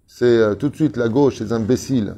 c'est 0.06 0.26
euh, 0.26 0.54
tout 0.54 0.70
de 0.70 0.76
suite 0.76 0.96
la 0.96 1.10
gauche, 1.10 1.40
ces 1.40 1.52
imbéciles, 1.52 2.16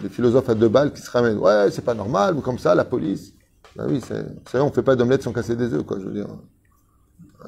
les 0.00 0.08
philosophes 0.08 0.48
à 0.48 0.54
deux 0.54 0.68
balles 0.68 0.92
qui 0.92 1.02
se 1.02 1.10
ramènent. 1.10 1.38
Ouais, 1.38 1.68
c'est 1.72 1.84
pas 1.84 1.94
normal, 1.94 2.36
ou 2.36 2.40
comme 2.40 2.58
ça, 2.58 2.74
la 2.76 2.84
police. 2.84 3.34
Ben 3.76 3.86
oui, 3.88 4.00
c'est 4.06 4.24
vrai, 4.52 4.60
on 4.60 4.70
fait 4.70 4.82
pas 4.82 4.94
d'omelette 4.94 5.24
sans 5.24 5.32
casser 5.32 5.56
des 5.56 5.74
œufs, 5.74 5.84
quoi, 5.84 5.98
je 6.00 6.06
veux 6.06 6.12
dire. 6.12 6.28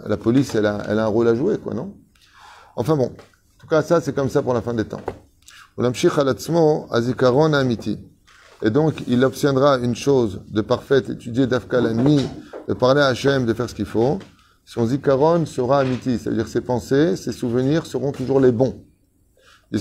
La 0.05 0.17
police, 0.17 0.55
elle 0.57 0.67
a, 0.67 0.83
elle 0.89 0.99
a 0.99 1.05
un 1.05 1.09
rôle 1.09 1.29
à 1.29 1.35
jouer, 1.35 1.59
quoi, 1.59 1.75
non? 1.75 1.95
Enfin 2.75 2.97
bon, 2.97 3.07
en 3.07 3.61
tout 3.61 3.69
cas, 3.69 3.83
ça, 3.83 4.01
c'est 4.01 4.13
comme 4.13 4.29
ça 4.29 4.43
pour 4.43 4.53
la 4.53 4.63
fin 4.63 4.75
des 4.75 4.85
temps. 4.85 5.03
Et 8.63 8.71
donc, 8.71 9.05
il 9.07 9.25
obtiendra 9.25 9.79
une 9.79 9.95
chose 9.95 10.43
de 10.49 10.61
parfaite, 10.61 11.09
étudier 11.09 11.47
d'Afka 11.47 11.81
la 11.81 11.95
nuit, 11.95 12.27
de 12.69 12.75
parler 12.75 13.01
à 13.01 13.07
Hachem, 13.07 13.47
de 13.47 13.55
faire 13.55 13.71
ce 13.71 13.75
qu'il 13.75 13.87
faut. 13.87 14.19
Son 14.73 14.87
zikaron 14.87 15.47
sera 15.47 15.81
amiti, 15.81 16.17
c'est-à-dire 16.17 16.47
ses 16.47 16.61
pensées, 16.61 17.17
ses 17.17 17.33
souvenirs 17.33 17.87
seront 17.87 18.13
toujours 18.13 18.39
les 18.39 18.53
bons. 18.53 18.85
Et 19.73 19.79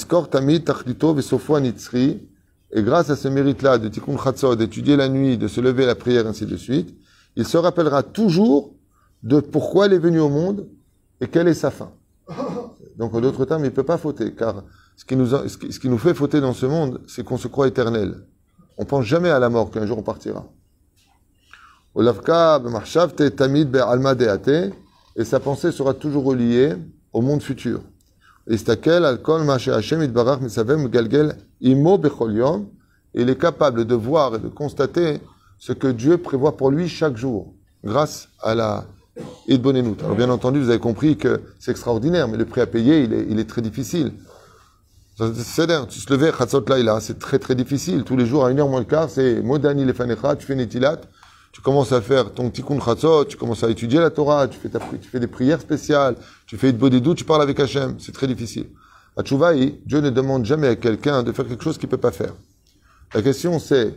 grâce 2.81 3.11
à 3.11 3.15
ce 3.15 3.27
mérite-là 3.27 3.77
de 3.77 3.87
tikkun 3.87 4.17
chatzot, 4.17 4.55
d'étudier 4.55 4.95
la 4.95 5.07
nuit, 5.07 5.37
de 5.37 5.47
se 5.47 5.61
lever 5.61 5.85
la 5.85 5.93
prière, 5.93 6.25
ainsi 6.25 6.47
de 6.47 6.57
suite, 6.57 6.97
il 7.35 7.45
se 7.45 7.55
rappellera 7.57 8.01
toujours 8.01 8.73
de 9.21 9.39
pourquoi 9.39 9.85
il 9.85 9.93
est 9.93 9.99
venu 9.99 10.19
au 10.21 10.29
monde 10.29 10.67
et 11.21 11.27
quelle 11.27 11.47
est 11.47 11.53
sa 11.53 11.69
fin. 11.69 11.91
Donc, 12.97 13.13
en 13.13 13.21
d'autres 13.21 13.45
termes, 13.45 13.61
il 13.61 13.65
ne 13.65 13.75
peut 13.75 13.83
pas 13.83 13.99
fauter, 13.99 14.33
car 14.33 14.63
ce 14.95 15.05
qui, 15.05 15.15
nous 15.15 15.27
ce, 15.27 15.55
qui, 15.55 15.87
nous 15.87 15.99
fait 15.99 16.15
fauter 16.15 16.41
dans 16.41 16.53
ce 16.53 16.65
monde, 16.65 16.99
c'est 17.05 17.23
qu'on 17.23 17.37
se 17.37 17.47
croit 17.47 17.67
éternel. 17.67 18.25
On 18.79 18.85
pense 18.85 19.05
jamais 19.05 19.29
à 19.29 19.37
la 19.37 19.49
mort, 19.49 19.69
qu'un 19.69 19.85
jour 19.85 19.99
on 19.99 20.03
partira. 20.03 20.47
Et 25.15 25.25
sa 25.25 25.39
pensée 25.39 25.71
sera 25.71 25.93
toujours 25.93 26.23
reliée 26.23 26.75
au 27.13 27.21
monde 27.21 27.41
futur. 27.41 27.81
Il 28.47 28.55
est 33.29 33.39
capable 33.39 33.85
de 33.85 33.95
voir 33.95 34.35
et 34.35 34.39
de 34.39 34.47
constater 34.47 35.19
ce 35.57 35.73
que 35.73 35.87
Dieu 35.87 36.17
prévoit 36.17 36.55
pour 36.57 36.71
lui 36.71 36.87
chaque 36.87 37.17
jour, 37.17 37.53
grâce 37.83 38.29
à 38.41 38.55
la 38.55 38.85
Alors 39.47 40.15
bien 40.15 40.29
entendu, 40.29 40.61
vous 40.61 40.69
avez 40.69 40.79
compris 40.79 41.17
que 41.17 41.41
c'est 41.59 41.71
extraordinaire, 41.71 42.27
mais 42.27 42.37
le 42.37 42.45
prix 42.45 42.61
à 42.61 42.67
payer, 42.67 43.03
il 43.03 43.39
est, 43.39 43.49
très 43.49 43.61
difficile. 43.61 44.13
Tu 45.17 45.25
se 45.25 46.13
lever, 46.13 46.31
c'est 47.01 47.19
très 47.19 47.39
très 47.39 47.55
difficile. 47.55 48.03
Tous 48.03 48.15
les 48.15 48.25
jours, 48.25 48.45
à 48.45 48.51
une 48.51 48.59
heure 48.59 48.69
moins 48.69 48.79
le 48.79 48.85
quart, 48.85 49.09
c'est 49.09 49.41
Modani 49.41 49.83
Lefanecha, 49.83 50.37
tu 50.37 50.45
fais 50.45 50.53
tu 51.51 51.61
commences 51.61 51.91
à 51.91 52.01
faire 52.01 52.33
ton 52.33 52.49
tikkun 52.49 52.79
chatzot, 52.79 53.25
tu 53.25 53.37
commences 53.37 53.63
à 53.63 53.69
étudier 53.69 53.99
la 53.99 54.09
Torah, 54.09 54.47
tu 54.47 54.57
fais, 54.59 55.19
des 55.19 55.27
prières 55.27 55.61
spéciales, 55.61 56.15
tu 56.45 56.57
fais 56.57 56.71
des 56.71 57.01
doutes, 57.01 57.17
tu 57.17 57.23
parles 57.23 57.41
avec 57.41 57.59
Hachem. 57.59 57.95
C'est 57.99 58.11
très 58.11 58.27
difficile. 58.27 58.67
À 59.17 59.23
Tchouvaï, 59.23 59.79
Dieu 59.85 59.99
ne 60.01 60.09
demande 60.09 60.45
jamais 60.45 60.67
à 60.67 60.75
quelqu'un 60.75 61.23
de 61.23 61.31
faire 61.31 61.47
quelque 61.47 61.63
chose 61.63 61.77
qu'il 61.77 61.89
peut 61.89 61.97
pas 61.97 62.11
faire. 62.11 62.33
La 63.13 63.21
question 63.21 63.59
c'est, 63.59 63.93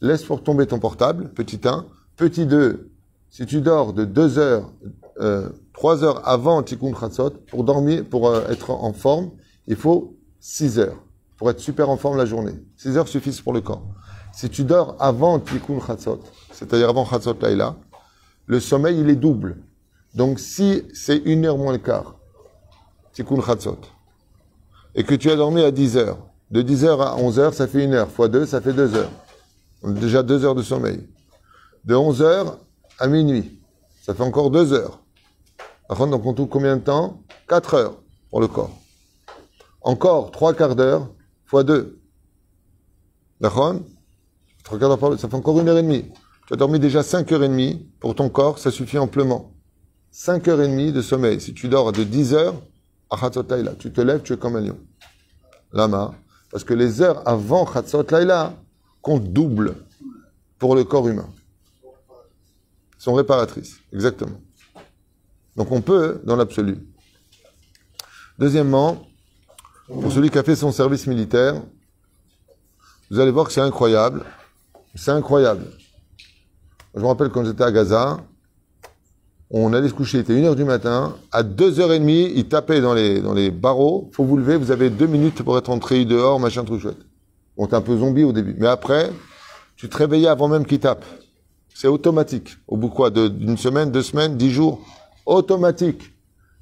laisse 0.00 0.24
pour 0.24 0.42
tomber 0.42 0.66
ton 0.66 0.78
portable, 0.78 1.30
petit 1.30 1.60
1. 1.64 1.86
Petit 2.16 2.46
2, 2.46 2.90
si 3.30 3.46
tu 3.46 3.60
dors 3.60 3.92
de 3.92 4.04
2 4.04 4.38
heures, 4.38 4.72
euh, 5.20 5.48
3 5.74 6.02
heures 6.02 6.28
avant 6.28 6.62
tikkun 6.62 6.92
chatzot, 6.98 7.30
pour 7.48 7.62
dormir, 7.62 8.04
pour 8.04 8.28
euh, 8.28 8.42
être 8.48 8.70
en 8.70 8.92
forme, 8.92 9.30
il 9.68 9.76
faut 9.76 10.16
6 10.40 10.80
heures 10.80 10.98
pour 11.38 11.48
être 11.50 11.60
super 11.60 11.88
en 11.88 11.96
forme 11.96 12.16
la 12.18 12.26
journée. 12.26 12.54
6 12.76 12.98
heures 12.98 13.08
suffisent 13.08 13.40
pour 13.40 13.52
le 13.52 13.60
corps. 13.60 13.86
Si 14.38 14.48
tu 14.48 14.62
dors 14.62 14.94
avant 15.00 15.40
Tikkun 15.40 15.80
Chatzot, 15.84 16.20
c'est-à-dire 16.52 16.88
avant 16.88 17.04
Chatzot 17.04 17.34
Laila, 17.42 17.74
le 18.46 18.60
sommeil, 18.60 19.00
il 19.00 19.10
est 19.10 19.16
double. 19.16 19.56
Donc, 20.14 20.38
si 20.38 20.84
c'est 20.94 21.16
une 21.16 21.44
heure 21.44 21.58
moins 21.58 21.72
le 21.72 21.78
quart, 21.78 22.14
Tikkun 23.12 23.42
Chatzot, 23.42 23.80
et 24.94 25.02
que 25.02 25.16
tu 25.16 25.28
as 25.28 25.34
dormi 25.34 25.60
à 25.62 25.72
10 25.72 25.96
heures, 25.96 26.18
de 26.52 26.62
10 26.62 26.84
heures 26.84 27.02
à 27.02 27.16
11 27.16 27.40
heures, 27.40 27.52
ça 27.52 27.66
fait 27.66 27.82
une 27.82 27.94
heure, 27.94 28.08
fois 28.08 28.28
2, 28.28 28.46
ça 28.46 28.60
fait 28.60 28.72
2 28.72 28.94
heures. 28.94 29.10
On 29.82 29.90
a 29.90 29.98
déjà 29.98 30.22
2 30.22 30.44
heures 30.44 30.54
de 30.54 30.62
sommeil. 30.62 31.04
De 31.84 31.96
11 31.96 32.22
heures 32.22 32.58
à 33.00 33.08
minuit, 33.08 33.60
ça 34.02 34.14
fait 34.14 34.22
encore 34.22 34.52
2 34.52 34.72
heures. 34.72 35.00
Donc, 35.88 36.24
on 36.24 36.32
trouve 36.32 36.48
combien 36.48 36.76
de 36.76 36.82
temps? 36.82 37.24
4 37.48 37.74
heures 37.74 37.96
pour 38.30 38.40
le 38.40 38.46
corps. 38.46 38.70
Encore 39.80 40.30
trois 40.30 40.54
quarts 40.54 40.76
d'heure 40.76 41.08
fois 41.44 41.64
deux. 41.64 41.98
D'accord? 43.40 43.74
Quarts 44.68 44.78
d'heure, 44.78 45.18
ça 45.18 45.28
fait 45.28 45.34
encore 45.34 45.58
une 45.60 45.68
heure 45.68 45.78
et 45.78 45.82
demie. 45.82 46.04
Tu 46.46 46.54
as 46.54 46.56
dormi 46.56 46.78
déjà 46.78 47.02
cinq 47.02 47.32
heures 47.32 47.42
et 47.42 47.48
demie. 47.48 47.88
Pour 48.00 48.14
ton 48.14 48.28
corps, 48.28 48.58
ça 48.58 48.70
suffit 48.70 48.98
amplement. 48.98 49.54
Cinq 50.10 50.48
heures 50.48 50.60
et 50.60 50.68
demie 50.68 50.92
de 50.92 51.00
sommeil. 51.00 51.40
Si 51.40 51.54
tu 51.54 51.68
dors 51.68 51.92
de 51.92 52.04
10 52.04 52.34
heures, 52.34 52.54
à 53.10 53.30
Laila, 53.48 53.74
tu 53.78 53.92
te 53.92 54.00
lèves, 54.00 54.22
tu 54.22 54.34
es 54.34 54.36
comme 54.36 54.56
un 54.56 54.60
lion. 54.60 54.78
Lama. 55.72 56.14
Parce 56.50 56.64
que 56.64 56.74
les 56.74 57.02
heures 57.02 57.26
avant 57.26 57.68
Laila 58.10 58.54
comptent 59.02 59.32
double 59.32 59.74
pour 60.58 60.74
le 60.74 60.84
corps 60.84 61.08
humain. 61.08 61.28
Sont 62.98 63.14
réparatrices. 63.14 63.76
Exactement. 63.92 64.40
Donc 65.56 65.70
on 65.72 65.80
peut, 65.80 66.20
dans 66.24 66.36
l'absolu. 66.36 66.78
Deuxièmement, 68.38 69.06
pour 69.86 70.12
celui 70.12 70.30
qui 70.30 70.38
a 70.38 70.42
fait 70.42 70.56
son 70.56 70.72
service 70.72 71.06
militaire, 71.06 71.62
vous 73.10 73.18
allez 73.18 73.30
voir 73.30 73.46
que 73.46 73.52
c'est 73.52 73.60
incroyable. 73.60 74.24
C'est 74.94 75.10
incroyable. 75.10 75.64
Je 76.94 77.00
me 77.00 77.06
rappelle 77.06 77.28
quand 77.28 77.44
j'étais 77.44 77.64
à 77.64 77.70
Gaza, 77.70 78.18
On 79.50 79.72
allait 79.72 79.88
se 79.88 79.94
coucher, 79.94 80.18
il 80.18 80.20
était 80.20 80.34
1h 80.34 80.54
du 80.56 80.64
matin. 80.64 81.16
À 81.32 81.42
2h30, 81.42 82.32
il 82.34 82.48
tapait 82.48 82.80
dans 82.80 82.92
les, 82.92 83.20
dans 83.20 83.32
les 83.32 83.50
barreaux. 83.50 84.10
Faut 84.12 84.24
vous 84.24 84.36
lever, 84.36 84.56
vous 84.56 84.70
avez 84.70 84.90
deux 84.90 85.06
minutes 85.06 85.42
pour 85.42 85.56
être 85.56 85.70
entré 85.70 86.04
dehors, 86.04 86.38
machin, 86.38 86.64
truc 86.64 86.82
chouette. 86.82 86.98
On 87.56 87.64
était 87.64 87.76
un 87.76 87.80
peu 87.80 87.96
zombie 87.96 88.24
au 88.24 88.32
début. 88.32 88.56
Mais 88.58 88.66
après, 88.66 89.10
tu 89.76 89.88
te 89.88 89.96
réveillais 89.96 90.28
avant 90.28 90.48
même 90.48 90.66
qu'il 90.66 90.80
tape. 90.80 91.04
C'est 91.74 91.88
automatique. 91.88 92.56
Au 92.66 92.76
bout 92.76 92.88
quoi 92.88 93.10
D'une 93.10 93.56
semaine, 93.56 93.90
deux 93.90 94.02
semaines, 94.02 94.36
dix 94.36 94.50
jours 94.50 94.80
Automatique. 95.24 96.02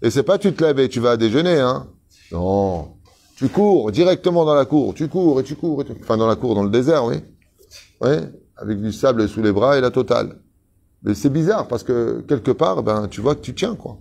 Et 0.02 0.10
c'est 0.10 0.22
pas 0.22 0.38
tu 0.38 0.52
te 0.52 0.62
lèves 0.62 0.78
et 0.78 0.88
tu 0.88 1.00
vas 1.00 1.16
déjeuner, 1.16 1.58
hein 1.58 1.86
Non. 2.30 2.92
Tu 3.36 3.48
cours 3.48 3.90
directement 3.90 4.44
dans 4.44 4.54
la 4.54 4.64
cour. 4.64 4.94
Tu 4.94 5.08
cours 5.08 5.40
et 5.40 5.42
tu 5.42 5.56
cours. 5.56 5.82
Et 5.82 5.84
tu... 5.86 5.92
Enfin, 6.00 6.16
dans 6.16 6.26
la 6.26 6.36
cour, 6.36 6.54
dans 6.54 6.62
le 6.62 6.70
désert, 6.70 7.04
oui. 7.04 7.16
Oui, 8.00 8.16
avec 8.56 8.80
du 8.80 8.92
sable 8.92 9.28
sous 9.28 9.42
les 9.42 9.52
bras 9.52 9.78
et 9.78 9.80
la 9.80 9.90
totale. 9.90 10.36
Mais 11.02 11.14
c'est 11.14 11.30
bizarre 11.30 11.68
parce 11.68 11.82
que 11.82 12.24
quelque 12.26 12.50
part, 12.50 12.82
ben, 12.82 13.08
tu 13.08 13.20
vois 13.20 13.34
que 13.34 13.40
tu 13.40 13.54
tiens, 13.54 13.74
quoi. 13.74 13.98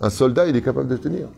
Un 0.00 0.10
soldat, 0.10 0.46
il 0.46 0.56
est 0.56 0.62
capable 0.62 0.88
de 0.88 0.96
tenir. 0.96 1.28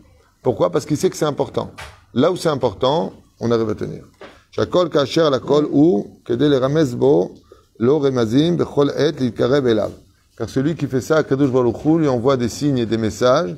Pourquoi? 0.43 0.71
Parce 0.71 0.85
qu'il 0.85 0.97
sait 0.97 1.09
que 1.09 1.17
c'est 1.17 1.25
important. 1.25 1.71
Là 2.13 2.31
où 2.31 2.35
c'est 2.35 2.49
important, 2.49 3.13
on 3.39 3.51
arrive 3.51 3.69
à 3.69 3.75
tenir. 3.75 4.03
Shakol 4.51 4.89
kasher 4.89 5.29
la 5.29 5.39
kol 5.39 5.67
ou 5.71 6.19
kedel 6.25 6.55
ramezbo 6.55 7.35
lo 7.79 7.99
remazim 7.99 8.55
bechol 8.55 8.91
et 8.97 9.11
likarev 9.11 9.67
elav. 9.67 9.91
Car 10.37 10.49
celui 10.49 10.75
qui 10.75 10.87
fait 10.87 11.01
ça, 11.01 11.23
Kadosh 11.23 11.51
Baruch 11.51 11.83
Hu, 11.85 11.99
lui 11.99 12.07
envoie 12.07 12.37
des 12.37 12.49
signes 12.49 12.77
et 12.77 12.85
des 12.85 12.97
messages 12.97 13.55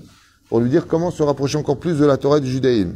pour 0.50 0.60
lui 0.60 0.70
dire 0.70 0.88
comment 0.88 1.12
se 1.12 1.22
rapprocher 1.22 1.58
encore 1.58 1.78
plus 1.78 2.00
de 2.00 2.06
la 2.06 2.18
Torah 2.18 2.40
du 2.40 2.50
judaïsme. 2.50 2.96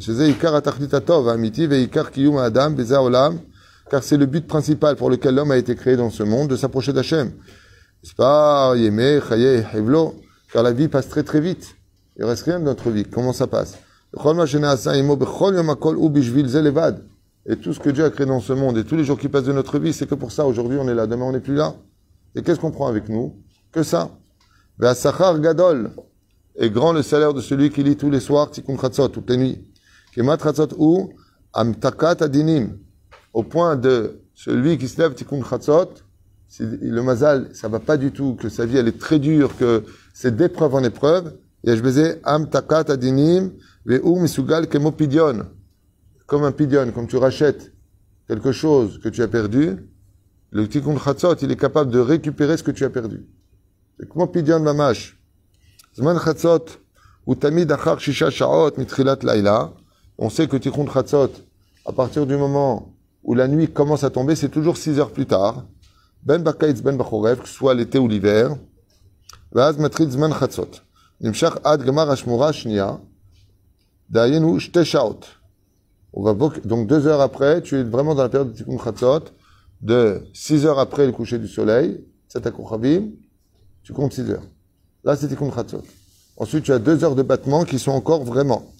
Car 3.89 4.03
c'est 4.03 4.17
le 4.17 4.25
but 4.25 4.47
principal 4.47 4.95
pour 4.95 5.09
lequel 5.09 5.35
l'homme 5.35 5.51
a 5.51 5.57
été 5.57 5.75
créé 5.75 5.95
dans 5.95 6.09
ce 6.09 6.23
monde, 6.23 6.49
de 6.49 6.55
s'approcher 6.55 6.93
d'Hachem. 6.93 7.31
C'est 8.01 8.15
pas 8.15 8.73
car 10.53 10.63
la 10.63 10.71
vie 10.71 10.87
passe 10.87 11.09
très 11.09 11.23
très 11.23 11.41
vite. 11.41 11.75
Il 12.17 12.25
reste 12.25 12.43
rien 12.43 12.59
de 12.59 12.65
notre 12.65 12.91
vie. 12.91 13.05
Comment 13.05 13.33
ça 13.33 13.47
passe? 13.47 13.77
Et 17.45 17.55
tout 17.57 17.73
ce 17.73 17.79
que 17.79 17.89
Dieu 17.89 18.05
a 18.05 18.09
créé 18.11 18.27
dans 18.27 18.39
ce 18.39 18.53
monde 18.53 18.77
et 18.77 18.83
tous 18.83 18.95
les 18.95 19.03
jours 19.03 19.17
qui 19.17 19.27
passent 19.29 19.45
de 19.45 19.51
notre 19.51 19.79
vie, 19.79 19.91
c'est 19.91 20.07
que 20.07 20.13
pour 20.15 20.31
ça, 20.31 20.45
aujourd'hui 20.45 20.77
on 20.79 20.87
est 20.87 20.93
là, 20.93 21.07
demain 21.07 21.25
on 21.25 21.31
n'est 21.31 21.39
plus 21.39 21.55
là. 21.55 21.75
Et 22.35 22.43
qu'est-ce 22.43 22.59
qu'on 22.59 22.71
prend 22.71 22.87
avec 22.87 23.09
nous? 23.09 23.35
Que 23.71 23.81
ça. 23.81 24.11
gadol 24.79 25.91
est 26.55 26.69
grand 26.69 26.93
le 26.93 27.01
salaire 27.01 27.33
de 27.33 27.41
celui 27.41 27.71
qui 27.71 27.83
lit 27.83 27.97
tous 27.97 28.11
les 28.11 28.19
soirs 28.19 28.51
Tikkun 28.51 28.77
toutes 29.09 29.29
les 29.29 29.37
nuits. 29.37 29.67
Kemat 30.13 30.37
ou 30.77 31.11
Amtakat 31.53 32.17
Adinim, 32.21 32.77
au 33.33 33.43
point 33.43 33.75
de 33.75 34.21
celui 34.33 34.77
qui 34.77 34.87
se 34.87 35.01
lève 35.01 35.13
Tikkun 35.13 35.43
Chatzot, 35.43 35.89
le 36.59 37.01
mazal, 37.01 37.49
ça 37.53 37.67
va 37.67 37.79
pas 37.79 37.97
du 37.97 38.11
tout, 38.11 38.35
que 38.35 38.47
sa 38.47 38.65
vie 38.65 38.77
elle 38.77 38.87
est 38.87 38.99
très 38.99 39.19
dure, 39.19 39.57
que 39.57 39.83
c'est 40.13 40.35
d'épreuve 40.35 40.75
en 40.75 40.83
épreuve. 40.83 41.35
Et 41.63 41.75
je 41.75 41.81
baisais 41.81 42.21
Amtakat 42.23 42.85
Adinim, 42.89 43.51
Ve'u 43.85 44.19
Misugal. 44.19 44.67
Comme 44.67 46.43
un 46.43 46.51
pidion, 46.51 46.91
comme 46.91 47.07
tu 47.07 47.17
rachètes 47.17 47.73
quelque 48.27 48.51
chose 48.51 48.99
que 48.99 49.09
tu 49.09 49.23
as 49.23 49.27
perdu, 49.27 49.77
le 50.51 50.67
Tikkun 50.67 50.97
Chatzot, 50.99 51.35
il 51.41 51.51
est 51.51 51.59
capable 51.59 51.91
de 51.91 51.99
récupérer 51.99 52.57
ce 52.57 52.63
que 52.63 52.71
tu 52.71 52.85
as 52.85 52.89
perdu. 52.89 53.25
C'est 53.99 54.07
comme 54.07 54.29
pidion 54.31 54.59
mamash. 54.59 55.17
Zman 55.95 56.19
Chatzot, 56.19 56.65
ou 57.25 57.35
Tamid 57.35 57.71
Achar 57.71 57.99
Shisha 57.99 58.29
Shaot 58.29 58.71
Mitrilat 58.77 59.19
Laila, 59.23 59.73
on 60.17 60.29
sait 60.29 60.47
que 60.47 60.57
Tikkun 60.57 60.85
Chatzot, 60.91 61.31
à 61.85 61.91
partir 61.91 62.27
du 62.27 62.35
moment 62.37 62.92
où 63.23 63.33
la 63.33 63.47
nuit 63.47 63.71
commence 63.71 64.03
à 64.03 64.09
tomber, 64.09 64.35
c'est 64.35 64.49
toujours 64.49 64.77
6 64.77 64.99
heures 64.99 65.11
plus 65.11 65.25
tard. 65.25 65.65
Ben 66.23 66.41
Bakaitz 66.41 66.81
Ben 66.81 66.95
Bachorev, 66.97 67.41
que 67.41 67.47
ce 67.47 67.53
soit 67.53 67.73
l'été 67.73 67.99
ou 67.99 68.07
l'hiver. 68.07 68.55
Vaz 69.51 69.77
Matrit 69.77 70.09
Zman 70.09 70.33
Chatzot. 70.33 70.81
Nimshach 71.21 71.55
Ad 71.63 71.85
Gemar 71.85 72.09
Ashmura 72.09 72.51
Shnia. 72.51 72.99
Dayenu 74.09 74.59
Shte 74.59 74.83
Shaot. 74.83 75.19
On 76.13 76.23
va 76.23 76.33
donc 76.65 76.87
deux 76.87 77.07
heures 77.07 77.21
après, 77.21 77.61
tu 77.61 77.79
es 77.79 77.83
vraiment 77.83 78.13
dans 78.13 78.23
la 78.23 78.29
période 78.29 78.51
de 78.51 78.57
Tikkun 78.57 78.77
Chatzot, 78.77 79.25
de 79.81 80.21
6 80.33 80.65
heures 80.65 80.79
après 80.79 81.05
le 81.05 81.11
coucher 81.11 81.39
du 81.39 81.47
soleil, 81.47 82.05
à 82.35 82.39
tu 83.83 83.93
comptes 83.93 84.13
6 84.13 84.29
heures. 84.29 84.43
Là, 85.03 85.15
c'est 85.15 85.27
Tikkun 85.27 85.51
Chatzot. 85.51 85.83
Ensuite, 86.37 86.63
tu 86.65 86.71
as 86.71 86.79
deux 86.79 87.03
heures 87.03 87.15
de 87.15 87.23
battement 87.23 87.63
qui 87.63 87.79
sont 87.79 87.91
encore 87.91 88.23
vraiment. 88.23 88.71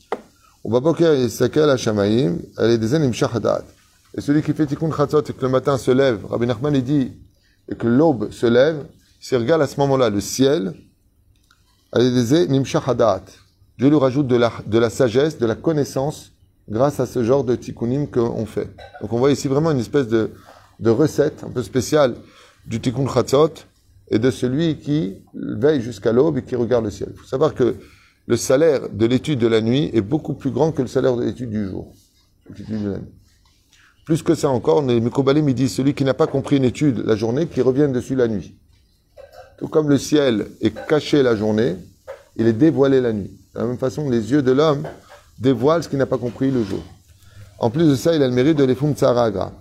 On 0.63 0.71
va 0.71 0.79
boker 0.79 1.15
Yisakel 1.15 1.69
à 1.69 1.75
Shamaim, 1.77 2.37
elle 2.57 2.71
est 2.71 2.77
des 2.77 2.95
Enim 2.95 3.11
Shahadat. 3.11 3.63
Et 4.15 4.21
celui 4.21 4.41
qui 4.43 4.53
fait 4.53 4.65
Tikkun 4.65 4.91
Chatzot 4.95 5.21
et 5.21 5.33
que 5.33 5.41
le 5.41 5.49
matin 5.49 5.77
se 5.77 5.91
lève, 5.91 6.25
Rabbi 6.25 6.45
Nachman, 6.45 6.75
il 6.75 6.83
dit, 6.83 7.13
et 7.69 7.75
que 7.75 7.87
l'aube 7.87 8.31
se 8.31 8.45
lève, 8.45 8.85
s'il 9.19 9.37
regarde 9.37 9.61
à 9.61 9.67
ce 9.67 9.79
moment-là 9.79 10.09
le 10.09 10.21
ciel. 10.21 10.73
Dieu 13.77 13.89
lui 13.89 13.97
rajoute 13.97 14.27
de 14.27 14.35
la, 14.35 14.51
de 14.65 14.77
la 14.77 14.89
sagesse, 14.89 15.37
de 15.37 15.45
la 15.45 15.55
connaissance, 15.55 16.31
grâce 16.69 16.99
à 16.99 17.05
ce 17.05 17.23
genre 17.23 17.43
de 17.43 17.55
tikkunim 17.55 18.07
qu'on 18.07 18.45
fait. 18.45 18.69
Donc 19.01 19.13
on 19.13 19.17
voit 19.17 19.31
ici 19.31 19.47
vraiment 19.47 19.71
une 19.71 19.79
espèce 19.79 20.07
de, 20.07 20.31
de 20.79 20.89
recette 20.89 21.43
un 21.43 21.49
peu 21.49 21.63
spéciale 21.63 22.15
du 22.65 22.79
tikkun 22.79 23.07
chatzot, 23.07 23.53
et 24.09 24.19
de 24.19 24.29
celui 24.29 24.77
qui 24.77 25.23
veille 25.33 25.81
jusqu'à 25.81 26.11
l'aube 26.11 26.37
et 26.37 26.43
qui 26.43 26.55
regarde 26.55 26.85
le 26.85 26.91
ciel. 26.91 27.09
Il 27.13 27.19
faut 27.19 27.25
savoir 27.25 27.55
que 27.55 27.77
le 28.27 28.37
salaire 28.37 28.89
de 28.89 29.05
l'étude 29.05 29.39
de 29.39 29.47
la 29.47 29.59
nuit 29.61 29.89
est 29.93 30.01
beaucoup 30.01 30.33
plus 30.33 30.51
grand 30.51 30.71
que 30.71 30.81
le 30.81 30.87
salaire 30.87 31.15
de 31.15 31.23
l'étude 31.23 31.49
du 31.49 31.67
jour. 31.67 31.91
Plus 34.04 34.22
que 34.22 34.34
ça 34.34 34.48
encore, 34.48 34.82
les 34.82 35.00
Mekobalim 35.00 35.44
me 35.44 35.52
disent 35.52 35.74
celui 35.74 35.94
qui 35.94 36.04
n'a 36.04 36.14
pas 36.14 36.26
compris 36.26 36.56
une 36.56 36.64
étude 36.64 37.04
la 37.04 37.16
journée, 37.16 37.46
qui 37.46 37.60
revient 37.60 37.88
dessus 37.92 38.14
la 38.14 38.28
nuit. 38.28 38.54
Tout 39.58 39.68
comme 39.68 39.88
le 39.88 39.98
ciel 39.98 40.46
est 40.60 40.74
caché 40.86 41.22
la 41.22 41.36
journée, 41.36 41.76
il 42.36 42.46
est 42.46 42.52
dévoilé 42.52 43.00
la 43.00 43.12
nuit. 43.12 43.30
De 43.54 43.60
la 43.60 43.66
même 43.66 43.78
façon, 43.78 44.08
les 44.08 44.30
yeux 44.30 44.42
de 44.42 44.52
l'homme 44.52 44.84
dévoilent 45.38 45.82
ce 45.82 45.88
qu'il 45.88 45.98
n'a 45.98 46.06
pas 46.06 46.18
compris 46.18 46.50
le 46.50 46.64
jour. 46.64 46.82
En 47.58 47.70
plus 47.70 47.88
de 47.88 47.96
ça, 47.96 48.14
il 48.14 48.22
a 48.22 48.28
le 48.28 48.34
mérite 48.34 48.56
de 48.56 48.64
l'efum 48.64 48.94
tsaragra. 48.94 49.52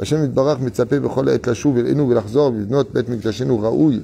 השם 0.00 0.24
יתברך 0.24 0.60
מצפה 0.60 1.00
בכל 1.00 1.28
עת 1.28 1.46
לשוב 1.46 1.76
אלינו 1.76 2.08
ולחזור 2.08 2.52
ולבנות 2.54 2.92
בית 2.92 3.08
מקדשנו 3.08 3.60
ראוי 3.60 4.00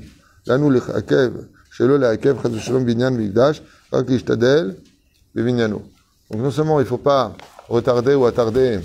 לנו 0.46 0.70
לעכב, 0.70 1.30
שלא 1.70 1.98
לעכב 1.98 2.38
חס 2.38 2.50
ושלום 2.50 2.86
בניין 2.86 3.16
מקדש, 3.16 3.60
רק 3.92 4.10
להשתדל 4.10 4.72
בבניינו. 5.34 5.80
donc 6.31 6.41
non 6.41 6.51
seulement 6.51 6.79
il 6.79 6.83
ne 6.83 6.87
faut 6.87 6.97
pas 6.97 7.35
retarder 7.67 8.13
ou 8.13 8.25
attarder 8.25 8.79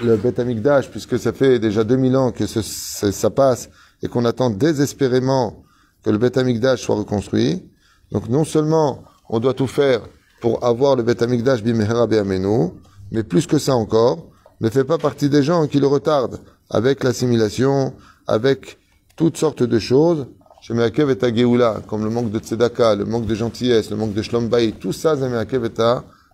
le 0.00 0.16
Beth 0.16 0.38
Amikdash, 0.38 0.90
puisque 0.90 1.18
ça 1.18 1.32
fait 1.32 1.58
déjà 1.58 1.82
2000 1.82 2.16
ans 2.16 2.30
que 2.30 2.46
ça 2.46 3.30
passe 3.30 3.68
et 4.02 4.08
qu'on 4.08 4.24
attend 4.24 4.50
désespérément 4.50 5.64
que 6.02 6.10
le 6.10 6.18
Beth 6.18 6.38
Amikdash 6.38 6.82
soit 6.82 6.96
reconstruit. 6.96 7.68
Donc 8.12 8.28
non 8.28 8.44
seulement 8.44 9.02
on 9.28 9.40
doit 9.40 9.54
tout 9.54 9.66
faire 9.66 10.02
pour 10.40 10.64
avoir 10.64 10.94
le 10.94 11.02
Beth 11.02 11.22
Amikdash 11.22 11.62
bimehera 11.62 12.06
be'amenu, 12.06 12.70
mais 13.10 13.22
plus 13.22 13.46
que 13.46 13.58
ça 13.58 13.74
encore, 13.74 14.28
ne 14.60 14.70
fait 14.70 14.84
pas 14.84 14.98
partie 14.98 15.28
des 15.28 15.42
gens 15.42 15.66
qui 15.66 15.80
le 15.80 15.86
retardent 15.86 16.40
avec 16.70 17.02
l'assimilation, 17.02 17.94
avec 18.26 18.78
toutes 19.16 19.36
sortes 19.36 19.62
de 19.62 19.78
choses. 19.78 20.26
Shemeakev 20.66 21.10
et 21.10 21.36
Geoula, 21.36 21.82
comme 21.86 22.04
le 22.04 22.08
manque 22.08 22.30
de 22.30 22.38
tzedaka, 22.38 22.94
le 22.94 23.04
manque 23.04 23.26
de 23.26 23.34
gentillesse, 23.34 23.90
le 23.90 23.96
manque 23.96 24.14
de 24.14 24.22
shlom 24.22 24.48
tout 24.80 24.94
ça, 24.94 25.14
c'est 25.14 25.28
Meakev 25.28 25.66
et 25.66 25.70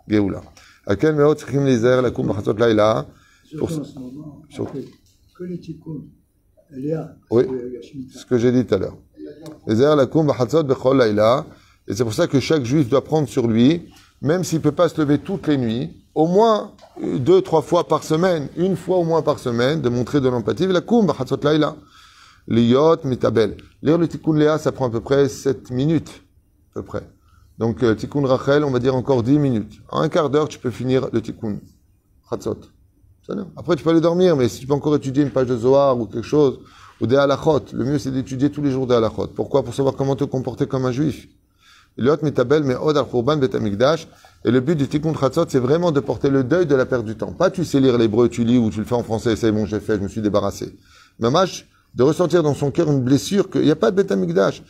Geoula. 0.06 0.42
À 0.86 0.94
quel 0.94 1.16
meot 1.16 1.34
tzrichim 1.34 1.66
lizer 1.66 2.00
la 2.00 2.12
kum 2.12 2.28
bachatzot 2.28 2.52
laila? 2.52 3.06
Oui, 7.28 7.44
ce 8.14 8.24
que 8.24 8.38
j'ai 8.38 8.52
dit 8.52 8.64
tout 8.64 8.74
à 8.76 8.78
l'heure. 8.78 8.96
Lizer 9.66 9.96
la 9.96 10.06
kum 10.06 10.28
bachatzot 10.28 10.62
bechol 10.62 10.98
laila. 10.98 11.44
Et 11.88 11.94
c'est 11.96 12.04
pour 12.04 12.14
ça 12.14 12.28
que 12.28 12.38
chaque 12.38 12.64
juif 12.64 12.88
doit 12.88 13.02
prendre 13.02 13.28
sur 13.28 13.48
lui, 13.48 13.90
même 14.22 14.44
s'il 14.44 14.60
peut 14.60 14.70
pas 14.70 14.88
se 14.88 15.00
lever 15.00 15.18
toutes 15.18 15.48
les 15.48 15.56
nuits, 15.56 15.90
au 16.14 16.28
moins 16.28 16.70
deux, 17.02 17.42
trois 17.42 17.62
fois 17.62 17.88
par 17.88 18.04
semaine, 18.04 18.46
une 18.56 18.76
fois 18.76 18.98
au 18.98 19.04
moins 19.04 19.22
par 19.22 19.40
semaine, 19.40 19.80
de 19.80 19.88
montrer 19.88 20.20
de 20.20 20.28
l'empathie. 20.28 20.68
La 20.68 20.82
kumba, 20.82 21.16
chatzot 21.18 21.40
laïla. 21.42 21.74
Liyot, 22.50 22.96
mitabel. 23.04 23.56
Lire 23.80 23.96
le 23.96 24.08
tikkun 24.08 24.34
léa, 24.34 24.58
ça 24.58 24.72
prend 24.72 24.88
à 24.88 24.90
peu 24.90 25.00
près 25.00 25.28
7 25.28 25.70
minutes. 25.70 26.22
À 26.72 26.74
peu 26.74 26.82
près. 26.82 27.08
Donc, 27.58 27.82
euh, 27.82 27.94
tikkun 27.94 28.26
rachel, 28.26 28.64
on 28.64 28.70
va 28.70 28.80
dire 28.80 28.94
encore 28.96 29.22
10 29.22 29.38
minutes. 29.38 29.80
En 29.88 30.00
un 30.00 30.08
quart 30.08 30.30
d'heure, 30.30 30.48
tu 30.48 30.58
peux 30.58 30.70
finir 30.70 31.08
le 31.12 31.22
tikkun. 31.22 31.60
Chatzot. 32.28 32.58
Après, 33.56 33.76
tu 33.76 33.84
peux 33.84 33.90
aller 33.90 34.00
dormir, 34.00 34.36
mais 34.36 34.48
si 34.48 34.60
tu 34.60 34.66
peux 34.66 34.74
encore 34.74 34.96
étudier 34.96 35.22
une 35.22 35.30
page 35.30 35.46
de 35.46 35.56
Zohar 35.56 35.96
ou 35.98 36.06
quelque 36.06 36.26
chose, 36.26 36.58
ou 37.00 37.06
des 37.06 37.16
halachot, 37.16 37.60
le 37.72 37.84
mieux 37.84 37.98
c'est 37.98 38.10
d'étudier 38.10 38.50
tous 38.50 38.62
les 38.62 38.72
jours 38.72 38.88
des 38.88 38.94
halachot. 38.94 39.28
Pourquoi? 39.28 39.62
Pour 39.62 39.72
savoir 39.72 39.94
comment 39.94 40.16
te 40.16 40.24
comporter 40.24 40.66
comme 40.66 40.84
un 40.84 40.92
juif. 40.92 41.28
Liot 41.96 42.16
mitabel, 42.22 42.64
mais 42.64 42.74
od 42.74 42.96
al 42.96 43.04
khurban 43.04 43.36
bet 43.36 43.50
et 44.42 44.50
le 44.50 44.60
but 44.60 44.74
du 44.74 44.88
Tikkun 44.88 45.12
Chatzot, 45.14 45.44
c'est 45.48 45.58
vraiment 45.58 45.92
de 45.92 46.00
porter 46.00 46.30
le 46.30 46.42
deuil 46.42 46.66
de 46.66 46.74
la 46.74 46.86
perte 46.86 47.04
du 47.04 47.14
temps. 47.14 47.32
Pas 47.32 47.50
tu 47.50 47.64
sais 47.64 47.78
lire 47.78 47.98
l'hébreu, 47.98 48.28
tu 48.28 48.42
lis 48.42 48.56
ou 48.56 48.70
tu 48.70 48.78
le 48.78 48.86
fais 48.86 48.94
en 48.94 49.02
français, 49.02 49.36
c'est 49.36 49.52
bon, 49.52 49.66
j'ai 49.66 49.80
fait, 49.80 49.96
je 49.96 50.02
me 50.02 50.08
suis 50.08 50.22
débarrassé. 50.22 50.78
Mais 51.18 51.28
de 51.94 52.02
ressentir 52.02 52.42
dans 52.42 52.54
son 52.54 52.70
cœur 52.70 52.90
une 52.90 53.02
blessure 53.02 53.50
qu'il 53.50 53.62
n'y 53.62 53.70
a 53.70 53.76
pas 53.76 53.90
de 53.90 53.96
Beth 53.96 54.12
Amikdash. 54.12 54.62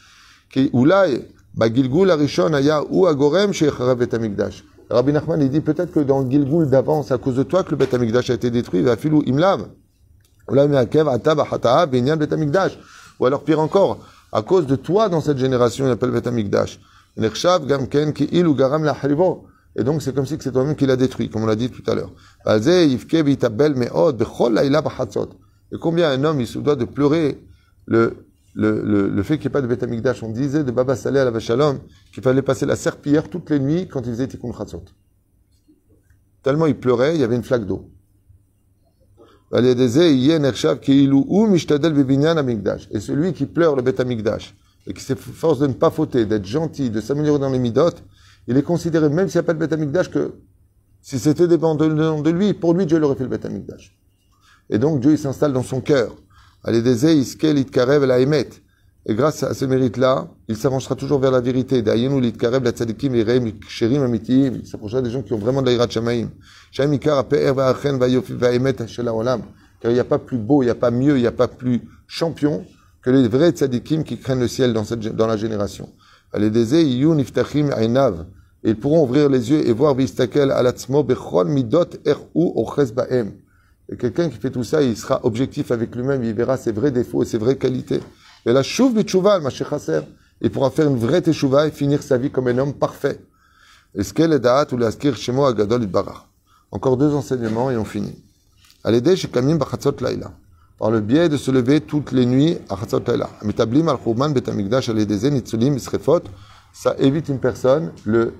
Oulai, 0.72 1.28
Gilgul 1.74 2.10
Arishon 2.10 2.52
Aya 2.52 2.82
ou 2.88 3.06
Agorem 3.06 3.52
chez 3.52 3.70
Bet 3.98 4.14
Amikdash. 4.14 4.64
Rabbi 4.90 5.12
Nachman, 5.12 5.40
il 5.40 5.50
dit 5.50 5.60
peut-être 5.60 5.92
que 5.92 6.00
dans 6.00 6.22
d'avant, 6.22 7.02
c'est 7.02 7.14
à 7.14 7.18
cause 7.18 7.36
de 7.36 7.44
toi 7.44 7.62
que 7.62 7.70
le 7.70 7.76
Bet 7.76 7.94
Amikdash 7.94 8.30
a 8.30 8.34
été 8.34 8.50
détruit, 8.50 8.82
va 8.82 8.96
filou 8.96 9.22
imlam. 9.26 9.66
Oulai 10.48 10.66
Meakev 10.66 11.08
Atab 11.08 11.40
Hata'a 11.50 11.86
Benyan 11.86 12.16
Bet 12.16 12.32
Amikdash. 12.32 12.78
Ou 13.20 13.26
alors 13.26 13.44
pire 13.44 13.60
encore, 13.60 13.98
à 14.32 14.42
cause 14.42 14.66
de 14.66 14.76
toi 14.76 15.08
dans 15.08 15.20
cette 15.20 15.38
génération, 15.38 15.86
il 15.86 15.90
appelle 15.90 16.10
Bet 16.10 16.26
Amikdash. 16.26 16.80
Et 19.76 19.84
donc 19.84 20.02
c'est 20.02 20.14
comme 20.14 20.26
si 20.26 20.36
c'est 20.40 20.52
toi-même 20.52 20.76
qui 20.76 20.86
l'a 20.86 20.96
détruit, 20.96 21.28
comme 21.28 21.42
on 21.42 21.46
l'a 21.46 21.56
dit 21.56 21.70
tout 21.70 21.82
à 21.90 21.94
l'heure. 21.94 22.10
Et 25.72 25.78
combien 25.78 26.10
un 26.10 26.24
homme 26.24 26.40
il 26.40 26.46
se 26.46 26.58
doit 26.58 26.76
de 26.76 26.84
pleurer 26.84 27.38
le, 27.86 28.26
le, 28.54 29.08
le, 29.08 29.22
fait 29.22 29.38
qu'il 29.38 29.46
n'y 29.46 29.48
ait 29.48 29.50
pas 29.52 29.62
de 29.62 29.66
Beth 29.66 29.82
Amikdash. 29.82 30.22
On 30.22 30.30
disait 30.30 30.64
de 30.64 30.70
Baba 30.70 30.96
Saleh 30.96 31.20
à 31.20 31.24
la 31.24 31.30
Vachalom 31.30 31.78
qu'il 32.12 32.22
fallait 32.22 32.42
passer 32.42 32.66
la 32.66 32.76
serpillière 32.76 33.28
toutes 33.28 33.50
les 33.50 33.60
nuits 33.60 33.88
quand 33.88 34.00
il 34.06 34.12
faisait 34.12 34.28
Tikkun 34.28 34.52
Chatzot. 34.52 34.84
Tellement 36.42 36.66
il 36.66 36.76
pleurait, 36.76 37.14
il 37.14 37.20
y 37.20 37.24
avait 37.24 37.36
une 37.36 37.42
flaque 37.42 37.66
d'eau. 37.66 37.90
Et 39.52 39.74
celui 43.00 43.32
qui 43.32 43.46
pleure 43.46 43.76
le 43.76 43.82
Beth 43.82 44.00
Amikdash 44.00 44.54
et 44.86 44.94
qui 44.94 45.02
s'efforce 45.02 45.58
de 45.58 45.66
ne 45.66 45.72
pas 45.72 45.90
fauter, 45.90 46.24
d'être 46.24 46.46
gentil, 46.46 46.88
de 46.90 47.00
s'améliorer 47.00 47.40
dans 47.40 47.50
les 47.50 47.58
midotes, 47.58 48.02
il 48.46 48.56
est 48.56 48.62
considéré, 48.62 49.08
même 49.08 49.28
s'il 49.28 49.40
n'y 49.40 49.46
a 49.46 49.52
pas 49.52 49.54
de 49.54 50.08
que 50.08 50.34
si 51.02 51.18
c'était 51.18 51.48
dépendant 51.48 52.20
de 52.22 52.30
lui, 52.30 52.54
pour 52.54 52.74
lui, 52.74 52.86
Dieu 52.86 53.02
aurait 53.02 53.16
fait 53.16 53.24
le 53.24 53.28
Beth 53.28 53.44
Amikdash. 53.44 53.99
Et 54.70 54.78
donc 54.78 55.00
Dieu 55.00 55.16
s'installe 55.16 55.52
dans 55.52 55.62
son 55.62 55.80
cœur. 55.80 56.14
Et 59.06 59.14
grâce 59.14 59.42
à 59.42 59.54
ce 59.54 59.64
mérite-là, 59.64 60.28
il 60.46 60.56
s'avancera 60.56 60.94
toujours 60.94 61.18
vers 61.18 61.30
la 61.30 61.40
vérité. 61.40 61.82
Il 61.84 61.84
s'approchera 64.66 65.02
des 65.02 65.10
gens 65.10 65.22
qui 65.22 65.32
ont 65.32 65.38
vraiment 65.38 65.62
de 65.62 65.70
la 65.70 65.88
shamaim. 65.88 66.28
Car 66.72 66.86
il 69.90 69.94
n'y 69.94 70.00
a 70.00 70.04
pas 70.04 70.18
plus 70.18 70.36
beau, 70.38 70.62
il 70.62 70.66
n'y 70.66 70.70
a 70.70 70.74
pas 70.74 70.90
mieux, 70.90 71.16
il 71.16 71.22
n'y 71.22 71.26
a 71.26 71.32
pas 71.32 71.48
plus 71.48 71.80
champion 72.06 72.66
que 73.02 73.10
les 73.10 73.26
vrais 73.26 73.52
tzadikim 73.52 74.04
qui 74.04 74.18
craignent 74.18 74.40
le 74.40 74.48
ciel 74.48 74.74
dans, 74.74 74.84
cette, 74.84 75.00
dans 75.00 75.26
la 75.26 75.38
génération. 75.38 75.88
Ils 78.62 78.76
pourront 78.76 79.04
ouvrir 79.04 79.30
les 79.30 79.50
yeux 79.50 79.66
et 79.66 79.72
voir 79.72 79.94
Vistakel 79.94 80.50
alatzmo 80.50 81.02
bechol 81.02 81.48
midot 81.48 81.86
er'u 82.04 82.52
oches 82.54 82.92
ba'em. 82.92 83.32
Et 83.92 83.96
quelqu'un 83.96 84.28
qui 84.28 84.38
fait 84.38 84.50
tout 84.50 84.64
ça, 84.64 84.82
il 84.82 84.96
sera 84.96 85.20
objectif 85.24 85.72
avec 85.72 85.94
lui-même, 85.96 86.22
il 86.22 86.32
verra 86.32 86.56
ses 86.56 86.72
vrais 86.72 86.92
défauts 86.92 87.22
et 87.22 87.26
ses 87.26 87.38
vraies 87.38 87.56
qualités. 87.56 88.00
Et 88.46 88.52
la 88.52 88.62
chouv 88.62 88.94
bitchouva, 88.94 89.40
ma 89.40 89.50
il 90.42 90.50
pourra 90.50 90.70
faire 90.70 90.88
une 90.88 90.96
vraie 90.96 91.20
teshuva 91.20 91.66
et 91.66 91.70
finir 91.70 92.02
sa 92.02 92.16
vie 92.16 92.30
comme 92.30 92.48
un 92.48 92.56
homme 92.58 92.72
parfait. 92.74 93.20
Da'at 93.94 94.66
ou 94.72 94.76
l'askir 94.76 95.16
shemo 95.16 95.44
agadol. 95.44 95.86
Encore 96.70 96.96
deux 96.96 97.12
enseignements 97.12 97.70
et 97.70 97.76
on 97.76 97.84
finit. 97.84 98.22
Bachatzot 98.84 99.96
laila. 100.00 100.32
Par 100.78 100.90
le 100.90 101.00
biais 101.00 101.28
de 101.28 101.36
se 101.36 101.50
lever 101.50 101.82
toutes 101.82 102.12
les 102.12 102.24
nuits 102.24 102.56
à 102.70 102.76
chatzot 102.76 103.02
laila. 103.06 103.28
Al 103.42 103.52
isrefot. 105.76 106.22
Ça 106.72 106.94
évite 106.98 107.28
une 107.28 107.40
personne 107.40 107.92
le 108.04 108.34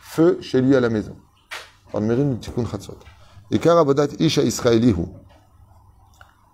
feu 0.00 0.38
chez 0.40 0.60
lui 0.60 0.74
à 0.74 0.80
la 0.80 0.88
maison. 0.88 1.14
Chatzot. 1.92 2.98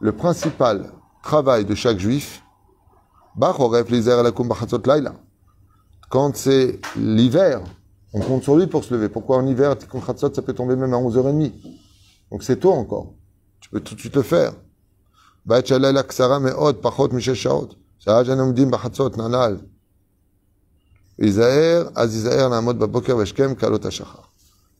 Le 0.01 0.13
principal 0.13 0.93
travail 1.23 1.65
de 1.65 1.75
chaque 1.75 1.99
juif, 1.99 2.43
quand 6.09 6.37
c'est 6.37 6.81
l'hiver, 6.97 7.63
on 8.13 8.21
compte 8.21 8.43
sur 8.43 8.57
lui 8.57 8.67
pour 8.67 8.83
se 8.83 8.93
lever. 8.93 9.09
Pourquoi 9.09 9.37
en 9.39 9.47
hiver, 9.47 9.77
ça 9.79 10.43
peut 10.43 10.53
tomber 10.53 10.75
même 10.75 10.93
à 10.93 10.97
11h30. 10.97 11.53
Donc 12.33 12.43
c'est 12.43 12.57
tôt 12.57 12.73
encore. 12.73 13.15
Tu 13.61 13.71
peux 13.71 13.81
tout 13.81 13.95
de 13.95 14.01
suite 14.01 14.17
le 14.17 14.23
faire. 14.23 14.53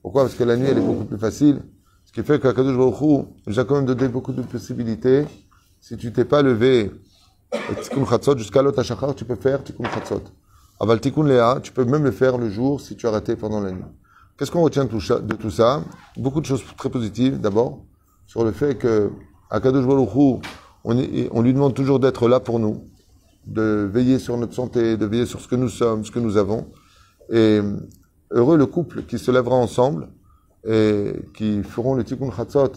Pourquoi? 0.03 0.23
Parce 0.25 0.35
que 0.35 0.45
la 0.45 0.57
nuit, 0.57 0.67
elle 0.69 0.79
est 0.79 0.81
beaucoup 0.81 1.05
plus 1.05 1.19
facile. 1.19 1.63
Ce 2.11 2.21
qui 2.21 2.27
fait 2.27 2.41
qu'Akadosh 2.41 2.77
Baruch 2.77 3.01
Hu 3.03 3.25
nous 3.47 3.65
quand 3.65 3.77
même 3.77 3.87
donné 3.87 4.09
beaucoup 4.09 4.33
de 4.33 4.43
possibilités. 4.43 5.27
Si 5.81 5.97
tu 5.97 6.13
t'es 6.13 6.25
pas 6.25 6.43
levé 6.43 6.91
Tikkun 7.83 8.05
Chatzot 8.05 8.37
jusqu'à 8.37 8.63
l'autre 8.63 8.83
Shachar, 8.83 9.15
tu 9.15 9.25
peux 9.25 9.37
faire 9.37 9.63
Tikkun 9.63 9.89
Chatzot. 9.89 10.25
Aval 10.81 11.01
Tikkun 11.01 11.23
Léa, 11.23 11.61
tu 11.63 11.71
peux 11.71 11.85
même 11.85 12.03
le 12.03 12.11
faire 12.11 12.37
le 12.37 12.51
jour 12.51 12.81
si 12.81 12.97
tu 12.97 13.07
as 13.07 13.13
raté 13.13 13.37
pendant 13.37 13.61
la 13.61 13.71
nuit. 13.71 13.85
Qu'est-ce 14.37 14.51
qu'on 14.51 14.63
retient 14.63 14.87
de 14.87 15.35
tout 15.37 15.51
ça 15.51 15.85
Beaucoup 16.17 16.41
de 16.41 16.47
choses 16.47 16.65
très 16.77 16.91
positives. 16.91 17.41
D'abord, 17.41 17.85
sur 18.27 18.43
le 18.43 18.51
fait 18.51 18.75
que 18.75 19.13
Akadosh 19.49 19.87
Baruch 19.87 20.13
Hu, 20.17 20.41
on 20.83 21.43
lui 21.43 21.55
demande 21.55 21.75
toujours 21.75 22.01
d'être 22.01 22.29
là 22.29 22.41
pour 22.41 22.59
nous, 22.59 22.83
de 23.47 23.89
veiller 23.89 24.19
sur 24.19 24.37
notre 24.37 24.55
santé, 24.55 24.97
de 24.97 25.07
veiller 25.07 25.27
sur 25.27 25.41
ce 25.41 25.47
que 25.47 25.55
nous 25.55 25.69
sommes, 25.69 26.05
ce 26.05 26.11
que 26.11 26.19
nous 26.19 26.37
avons. 26.37 26.67
Et 27.31 27.61
heureux 28.33 28.57
le 28.57 28.67
couple 28.67 29.05
qui 29.05 29.21
se 29.21 29.31
lèvera 29.31 29.55
ensemble 29.55 30.09
et 30.67 31.13
qui 31.35 31.63
feront 31.63 31.95
le 31.95 32.05
tikkun 32.05 32.31
chatzot 32.31 32.73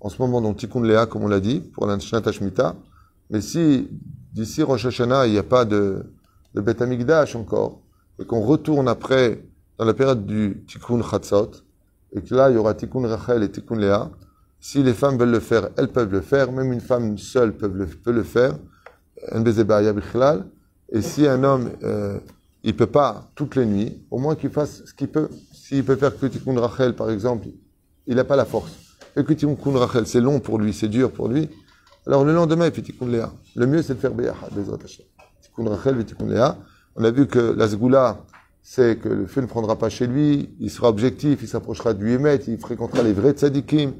en 0.00 0.08
ce 0.08 0.20
moment, 0.20 0.40
dans 0.40 0.54
tikkun 0.54 0.82
léa, 0.82 1.06
comme 1.06 1.24
on 1.24 1.28
l'a 1.28 1.40
dit, 1.40 1.60
pour 1.60 1.86
la 1.86 1.98
Shemitah. 1.98 2.74
Mais 3.28 3.40
si 3.40 3.88
d'ici 4.32 4.62
Rosh 4.62 4.86
Hashanah, 4.86 5.26
il 5.26 5.32
n'y 5.32 5.38
a 5.38 5.42
pas 5.42 5.64
de, 5.64 6.04
de 6.54 6.60
Bet 6.60 6.82
Amikdash 6.82 7.36
encore, 7.36 7.80
et 8.18 8.24
qu'on 8.24 8.40
retourne 8.40 8.88
après 8.88 9.44
dans 9.78 9.84
la 9.84 9.94
période 9.94 10.26
du 10.26 10.64
tikkun 10.66 11.02
chatzot, 11.02 11.50
et 12.14 12.22
que 12.22 12.34
là, 12.34 12.50
il 12.50 12.54
y 12.54 12.56
aura 12.56 12.74
tikkun 12.74 13.06
Rachel 13.06 13.42
et 13.42 13.50
tikkun 13.50 13.76
léa, 13.76 14.10
si 14.58 14.82
les 14.82 14.94
femmes 14.94 15.18
veulent 15.18 15.30
le 15.30 15.40
faire, 15.40 15.68
elles 15.76 15.88
peuvent 15.88 16.12
le 16.12 16.20
faire, 16.20 16.52
même 16.52 16.72
une 16.72 16.80
femme 16.80 17.16
seule 17.16 17.56
peut 17.56 17.70
le, 17.72 17.86
peut 17.86 18.12
le 18.12 18.22
faire, 18.22 18.54
et 20.92 21.02
si 21.02 21.26
un 21.26 21.44
homme, 21.44 21.70
euh, 21.82 22.18
il 22.62 22.74
peut 22.76 22.86
pas 22.86 23.30
toutes 23.34 23.56
les 23.56 23.66
nuits, 23.66 24.02
au 24.10 24.18
moins 24.18 24.34
qu'il 24.34 24.50
fasse 24.50 24.82
ce 24.84 24.94
qu'il 24.94 25.08
peut. 25.08 25.28
S'il 25.70 25.84
peut 25.84 25.94
faire 25.94 26.10
que 26.18 26.58
Rachel, 26.58 26.96
par 26.96 27.12
exemple, 27.12 27.46
il 28.08 28.16
n'a 28.16 28.24
pas 28.24 28.34
la 28.34 28.44
force. 28.44 28.72
Et 29.14 29.22
que 29.22 29.78
Rachel, 29.78 30.04
c'est 30.04 30.20
long 30.20 30.40
pour 30.40 30.58
lui, 30.58 30.72
c'est 30.72 30.88
dur 30.88 31.12
pour 31.12 31.28
lui. 31.28 31.48
Alors 32.08 32.24
le 32.24 32.34
lendemain, 32.34 32.66
il 32.66 32.72
fait. 32.72 32.82
Le 33.54 33.66
mieux, 33.68 33.80
c'est 33.80 33.94
de 33.94 34.00
faire 34.00 34.12
Beyahad, 34.12 34.50
Tikkun 35.40 35.70
Rachel 35.70 36.04
Tikkun 36.04 36.26
Léa. 36.26 36.58
On 36.96 37.04
a 37.04 37.12
vu 37.12 37.28
que 37.28 37.38
la 37.38 37.68
Zgoula, 37.68 38.24
c'est 38.60 38.98
que 38.98 39.08
le 39.08 39.26
feu 39.26 39.42
ne 39.42 39.46
prendra 39.46 39.78
pas 39.78 39.88
chez 39.90 40.08
lui, 40.08 40.56
il 40.58 40.72
sera 40.72 40.88
objectif, 40.88 41.38
il 41.40 41.46
s'approchera 41.46 41.94
du 41.94 42.10
Hémet, 42.10 42.40
il 42.48 42.58
fréquentera 42.58 43.04
les 43.04 43.12
vrais 43.12 43.30
tzadikim. 43.30 43.92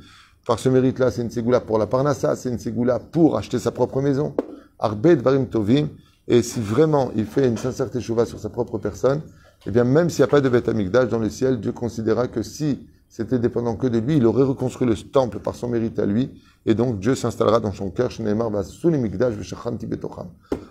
Par 0.49 0.59
ce 0.59 0.71
mérite-là, 0.71 1.13
c'est 1.13 1.23
une 1.23 1.31
Ségoula 1.31 1.61
pour 1.61 1.79
la 1.79 1.87
Parnassa, 1.87 2.35
c'est 2.35 2.49
une 2.49 2.59
Ségoula 2.59 2.99
pour 2.99 3.39
acheter 3.39 3.61
sa 3.61 3.71
propre 3.71 4.03
maison. 4.03 4.35
Arbet 4.81 5.15
Varim 5.15 5.47
Tovim. 5.47 5.87
Et 6.27 6.43
si 6.43 6.61
vraiment 6.61 7.13
il 7.15 7.27
fait 7.27 7.47
une 7.47 7.59
sincère 7.59 7.89
teshuva 7.89 8.27
sur 8.27 8.41
sa 8.41 8.49
propre 8.49 8.79
personne, 8.79 9.21
eh 9.67 9.71
bien, 9.71 9.85
même 9.85 10.09
s'il 10.09 10.23
n'y 10.23 10.25
a 10.25 10.29
pas 10.29 10.41
de 10.41 10.49
Beth 10.49 10.69
Amikdash 10.69 11.09
dans 11.09 11.19
le 11.19 11.29
ciel, 11.29 11.61
Dieu 11.61 11.73
considéra 11.73 12.29
que 12.29 12.43
si 12.43 12.87
c'était 13.09 13.39
dépendant 13.39 13.77
que 13.77 13.87
de 13.87 13.99
lui, 13.99 14.17
il 14.17 14.27
aurait 14.27 14.45
reconstruit 14.45 14.87
le 14.87 14.95
temple 14.95 15.41
par 15.41 15.55
son 15.55 15.69
mérite 15.69 15.99
à 15.99 16.07
lui, 16.07 16.31
et 16.65 16.75
donc 16.75 16.99
Dieu 16.99 17.15
s'installera 17.15 17.61
dans 17.61 17.73
son 17.73 17.91
cœur, 17.91 18.11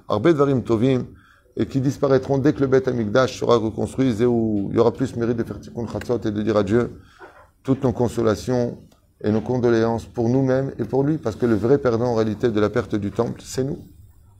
Arbet 0.07 0.33
Varim 0.33 0.63
Tovim, 0.63 1.05
et 1.57 1.65
qui 1.65 1.81
disparaîtront 1.81 2.37
dès 2.37 2.53
que 2.53 2.61
le 2.61 2.67
Beth 2.67 2.87
Amikdash 2.87 3.39
sera 3.39 3.57
reconstruit, 3.57 4.21
et 4.21 4.25
où 4.25 4.69
il 4.71 4.77
y 4.77 4.79
aura 4.79 4.91
plus 4.91 5.15
mérite 5.17 5.37
de 5.37 5.43
faire 5.43 5.59
Tikkun 5.59 5.87
Chatzot 5.87 6.21
et 6.25 6.31
de 6.31 6.41
dire 6.41 6.57
à 6.57 6.63
Dieu 6.63 6.91
toutes 7.63 7.83
nos 7.83 7.91
consolations 7.91 8.77
et 9.21 9.31
nos 9.31 9.41
condoléances 9.41 10.05
pour 10.05 10.29
nous-mêmes 10.29 10.71
et 10.79 10.85
pour 10.85 11.03
lui, 11.03 11.17
parce 11.17 11.35
que 11.35 11.45
le 11.45 11.55
vrai 11.55 11.77
perdant 11.77 12.07
en 12.07 12.15
réalité 12.15 12.49
de 12.49 12.59
la 12.59 12.69
perte 12.69 12.95
du 12.95 13.11
temple, 13.11 13.41
c'est 13.43 13.63
nous. 13.63 13.79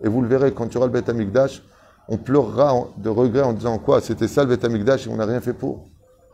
Et 0.02 0.08
vous 0.08 0.22
le 0.22 0.28
verrez, 0.28 0.54
quand 0.54 0.68
tu 0.68 0.78
auras 0.78 0.88
le 0.88 0.94
Beth 0.94 1.10
Amikdash, 1.10 1.62
on 2.10 2.18
pleurera 2.18 2.88
de 2.98 3.10
regret 3.10 3.44
en 3.44 3.54
disant 3.54 3.78
quoi? 3.78 4.02
C'était 4.02 4.28
ça 4.28 4.44
le 4.44 4.50
Beth 4.50 4.66
Amikdash 4.66 5.06
et 5.06 5.10
on 5.10 5.16
n'a 5.16 5.26
rien 5.26 5.40
fait 5.42 5.54
pour. 5.54 5.86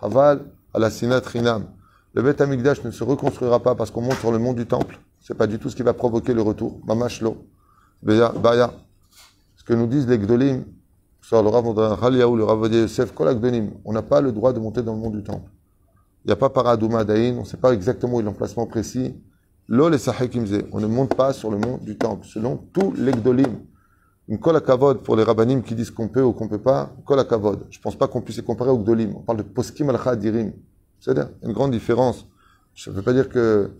Haval, 0.01 0.45
à 0.73 0.79
la. 0.79 0.89
Le 0.89 2.21
Beth 2.21 2.39
Amikdash 2.39 2.83
ne 2.85 2.91
se 2.91 3.03
reconstruira 3.03 3.59
pas 3.59 3.75
parce 3.75 3.91
qu'on 3.91 4.01
monte 4.01 4.17
sur 4.19 4.31
le 4.31 4.39
mont 4.39 4.53
du 4.53 4.65
temple. 4.65 4.99
C'est 5.19 5.37
pas 5.37 5.47
du 5.47 5.59
tout 5.59 5.69
ce 5.69 5.75
qui 5.75 5.83
va 5.83 5.93
provoquer 5.93 6.33
le 6.33 6.41
retour. 6.41 6.79
Mamashlo. 6.87 7.37
Baya. 8.01 8.73
Ce 9.57 9.63
que 9.65 9.73
nous 9.73 9.87
disent 9.87 10.07
les 10.07 10.17
Gdolim, 10.17 10.63
sur 11.21 11.43
le 11.43 11.49
Rav 11.49 11.65
le 12.15 12.43
Rav 12.43 12.73
Yosef, 12.73 13.13
on 13.83 13.91
n'a 13.91 14.01
pas 14.01 14.21
le 14.21 14.31
droit 14.31 14.53
de 14.53 14.59
monter 14.59 14.81
dans 14.81 14.93
le 14.93 14.99
mont 14.99 15.09
du 15.09 15.23
temple. 15.23 15.51
Il 16.23 16.29
n'y 16.29 16.33
a 16.33 16.37
pas 16.37 16.49
Paradouma 16.49 17.03
Daïn, 17.03 17.37
on 17.37 17.41
ne 17.41 17.45
sait 17.45 17.57
pas 17.57 17.73
exactement 17.73 18.15
où 18.15 18.19
est 18.21 18.23
l'emplacement 18.23 18.65
précis. 18.65 19.15
L'ol 19.67 19.93
et 19.95 19.97
On 20.71 20.79
ne 20.79 20.87
monte 20.87 21.15
pas 21.15 21.33
sur 21.33 21.51
le 21.51 21.57
mont 21.57 21.79
du 21.79 21.97
temple, 21.97 22.25
selon 22.27 22.57
tous 22.71 22.93
les 22.93 23.11
Gdolim. 23.11 23.57
Une 24.27 24.39
kol 24.39 24.59
kavod 24.61 25.03
pour 25.03 25.15
les 25.15 25.23
rabbinim 25.23 25.61
qui 25.61 25.75
disent 25.75 25.91
qu'on 25.91 26.07
peut 26.07 26.23
ou 26.23 26.33
qu'on 26.33 26.47
peut 26.47 26.61
pas, 26.61 26.91
kol 27.05 27.25
kavod. 27.27 27.67
Je 27.69 27.79
pense 27.79 27.95
pas 27.95 28.07
qu'on 28.07 28.21
puisse 28.21 28.37
les 28.37 28.43
comparer 28.43 28.71
au 28.71 28.79
gdolim. 28.79 29.15
On 29.15 29.21
parle 29.21 29.39
de 29.39 29.43
poskim 29.43 29.89
al 29.89 30.19
dirim. 30.19 30.51
C'est-à-dire, 30.99 31.29
une 31.43 31.53
grande 31.53 31.71
différence. 31.71 32.25
Je 32.73 32.89
ne 32.89 32.95
veux 32.95 33.03
pas 33.03 33.13
dire 33.13 33.29
que, 33.29 33.71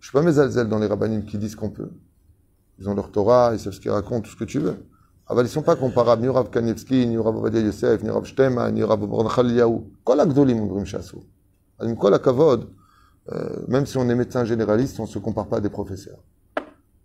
je 0.00 0.08
suis 0.08 0.12
pas 0.12 0.22
mes 0.22 0.38
alzel 0.38 0.68
dans 0.68 0.78
les 0.78 0.86
rabbinim 0.86 1.24
qui 1.24 1.38
disent 1.38 1.56
qu'on 1.56 1.70
peut. 1.70 1.90
Ils 2.78 2.88
ont 2.88 2.94
leur 2.94 3.10
Torah, 3.10 3.52
ils 3.54 3.58
savent 3.58 3.72
ce 3.72 3.80
qu'ils 3.80 3.90
racontent, 3.90 4.20
tout 4.20 4.30
ce 4.30 4.36
que 4.36 4.44
tu 4.44 4.58
veux. 4.58 4.76
Ah 5.28 5.34
ben, 5.34 5.42
ils 5.42 5.48
sont 5.48 5.62
pas 5.62 5.76
comparables, 5.76 6.22
ni 6.22 6.28
Rav 6.28 6.50
Kanevski, 6.50 7.06
ni 7.06 7.18
Rav 7.18 7.34
Yosef, 7.52 8.02
ni 8.02 8.10
Rav 8.10 8.24
Shtema, 8.24 8.70
ni 8.70 8.84
Rav 8.84 9.00
Yaou. 9.50 9.90
Kol 10.04 10.20
on 10.20 10.84
chassou. 10.84 11.24
Une 11.82 11.96
kol 11.96 12.20
kavod, 12.20 12.68
euh, 13.32 13.56
même 13.66 13.86
si 13.86 13.96
on 13.96 14.08
est 14.08 14.14
médecin 14.14 14.44
généraliste, 14.44 15.00
on 15.00 15.06
se 15.06 15.18
compare 15.18 15.46
pas 15.46 15.56
à 15.56 15.60
des 15.60 15.70
professeurs. 15.70 16.18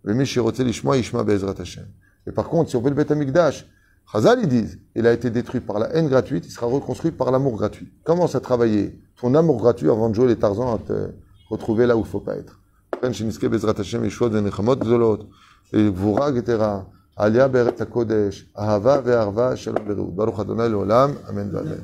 Le 0.04 0.20
Ishma 0.20 0.96
Ishma 0.96 1.24
Bezrat. 1.24 1.54
Et 2.27 2.31
par 2.31 2.49
contre, 2.49 2.69
si 2.69 2.75
on 2.75 2.81
fait 2.81 2.89
le 2.89 2.95
Beth 2.95 3.11
Amikdash, 3.11 3.67
Chazal, 4.11 4.39
ils 4.41 4.47
disent, 4.47 4.79
il 4.95 5.05
a 5.05 5.13
été 5.13 5.29
détruit 5.29 5.59
par 5.61 5.79
la 5.79 5.93
haine 5.95 6.07
gratuite, 6.07 6.45
il 6.45 6.51
sera 6.51 6.67
reconstruit 6.67 7.11
par 7.11 7.31
l'amour 7.31 7.57
gratuit. 7.57 7.91
Commence 8.03 8.35
à 8.35 8.39
travailler 8.39 8.99
ton 9.19 9.35
amour 9.35 9.57
gratuit 9.57 9.89
avant 9.89 10.09
de 10.09 10.15
jouer 10.15 10.27
les 10.27 10.37
Tarzans 10.37 10.75
à 10.75 10.77
te 10.79 11.09
retrouver 11.49 11.85
là 11.85 11.95
où 11.95 11.99
il 11.99 12.03
ne 12.03 12.07
faut 12.07 12.19
pas 12.19 12.35
être. 12.35 12.59
וגבורה 15.73 16.29
יתרה, 16.37 16.81
עלייה 17.15 17.47
בארץ 17.47 17.81
הקודש, 17.81 18.45
אהבה 18.59 18.99
וערבה 19.05 19.55
שלום 19.55 19.83
ורעות. 19.87 20.15
ברוך 20.15 20.39
אדוני 20.39 20.69
לעולם, 20.69 21.11
אמן 21.29 21.55
ואמן. 21.55 21.75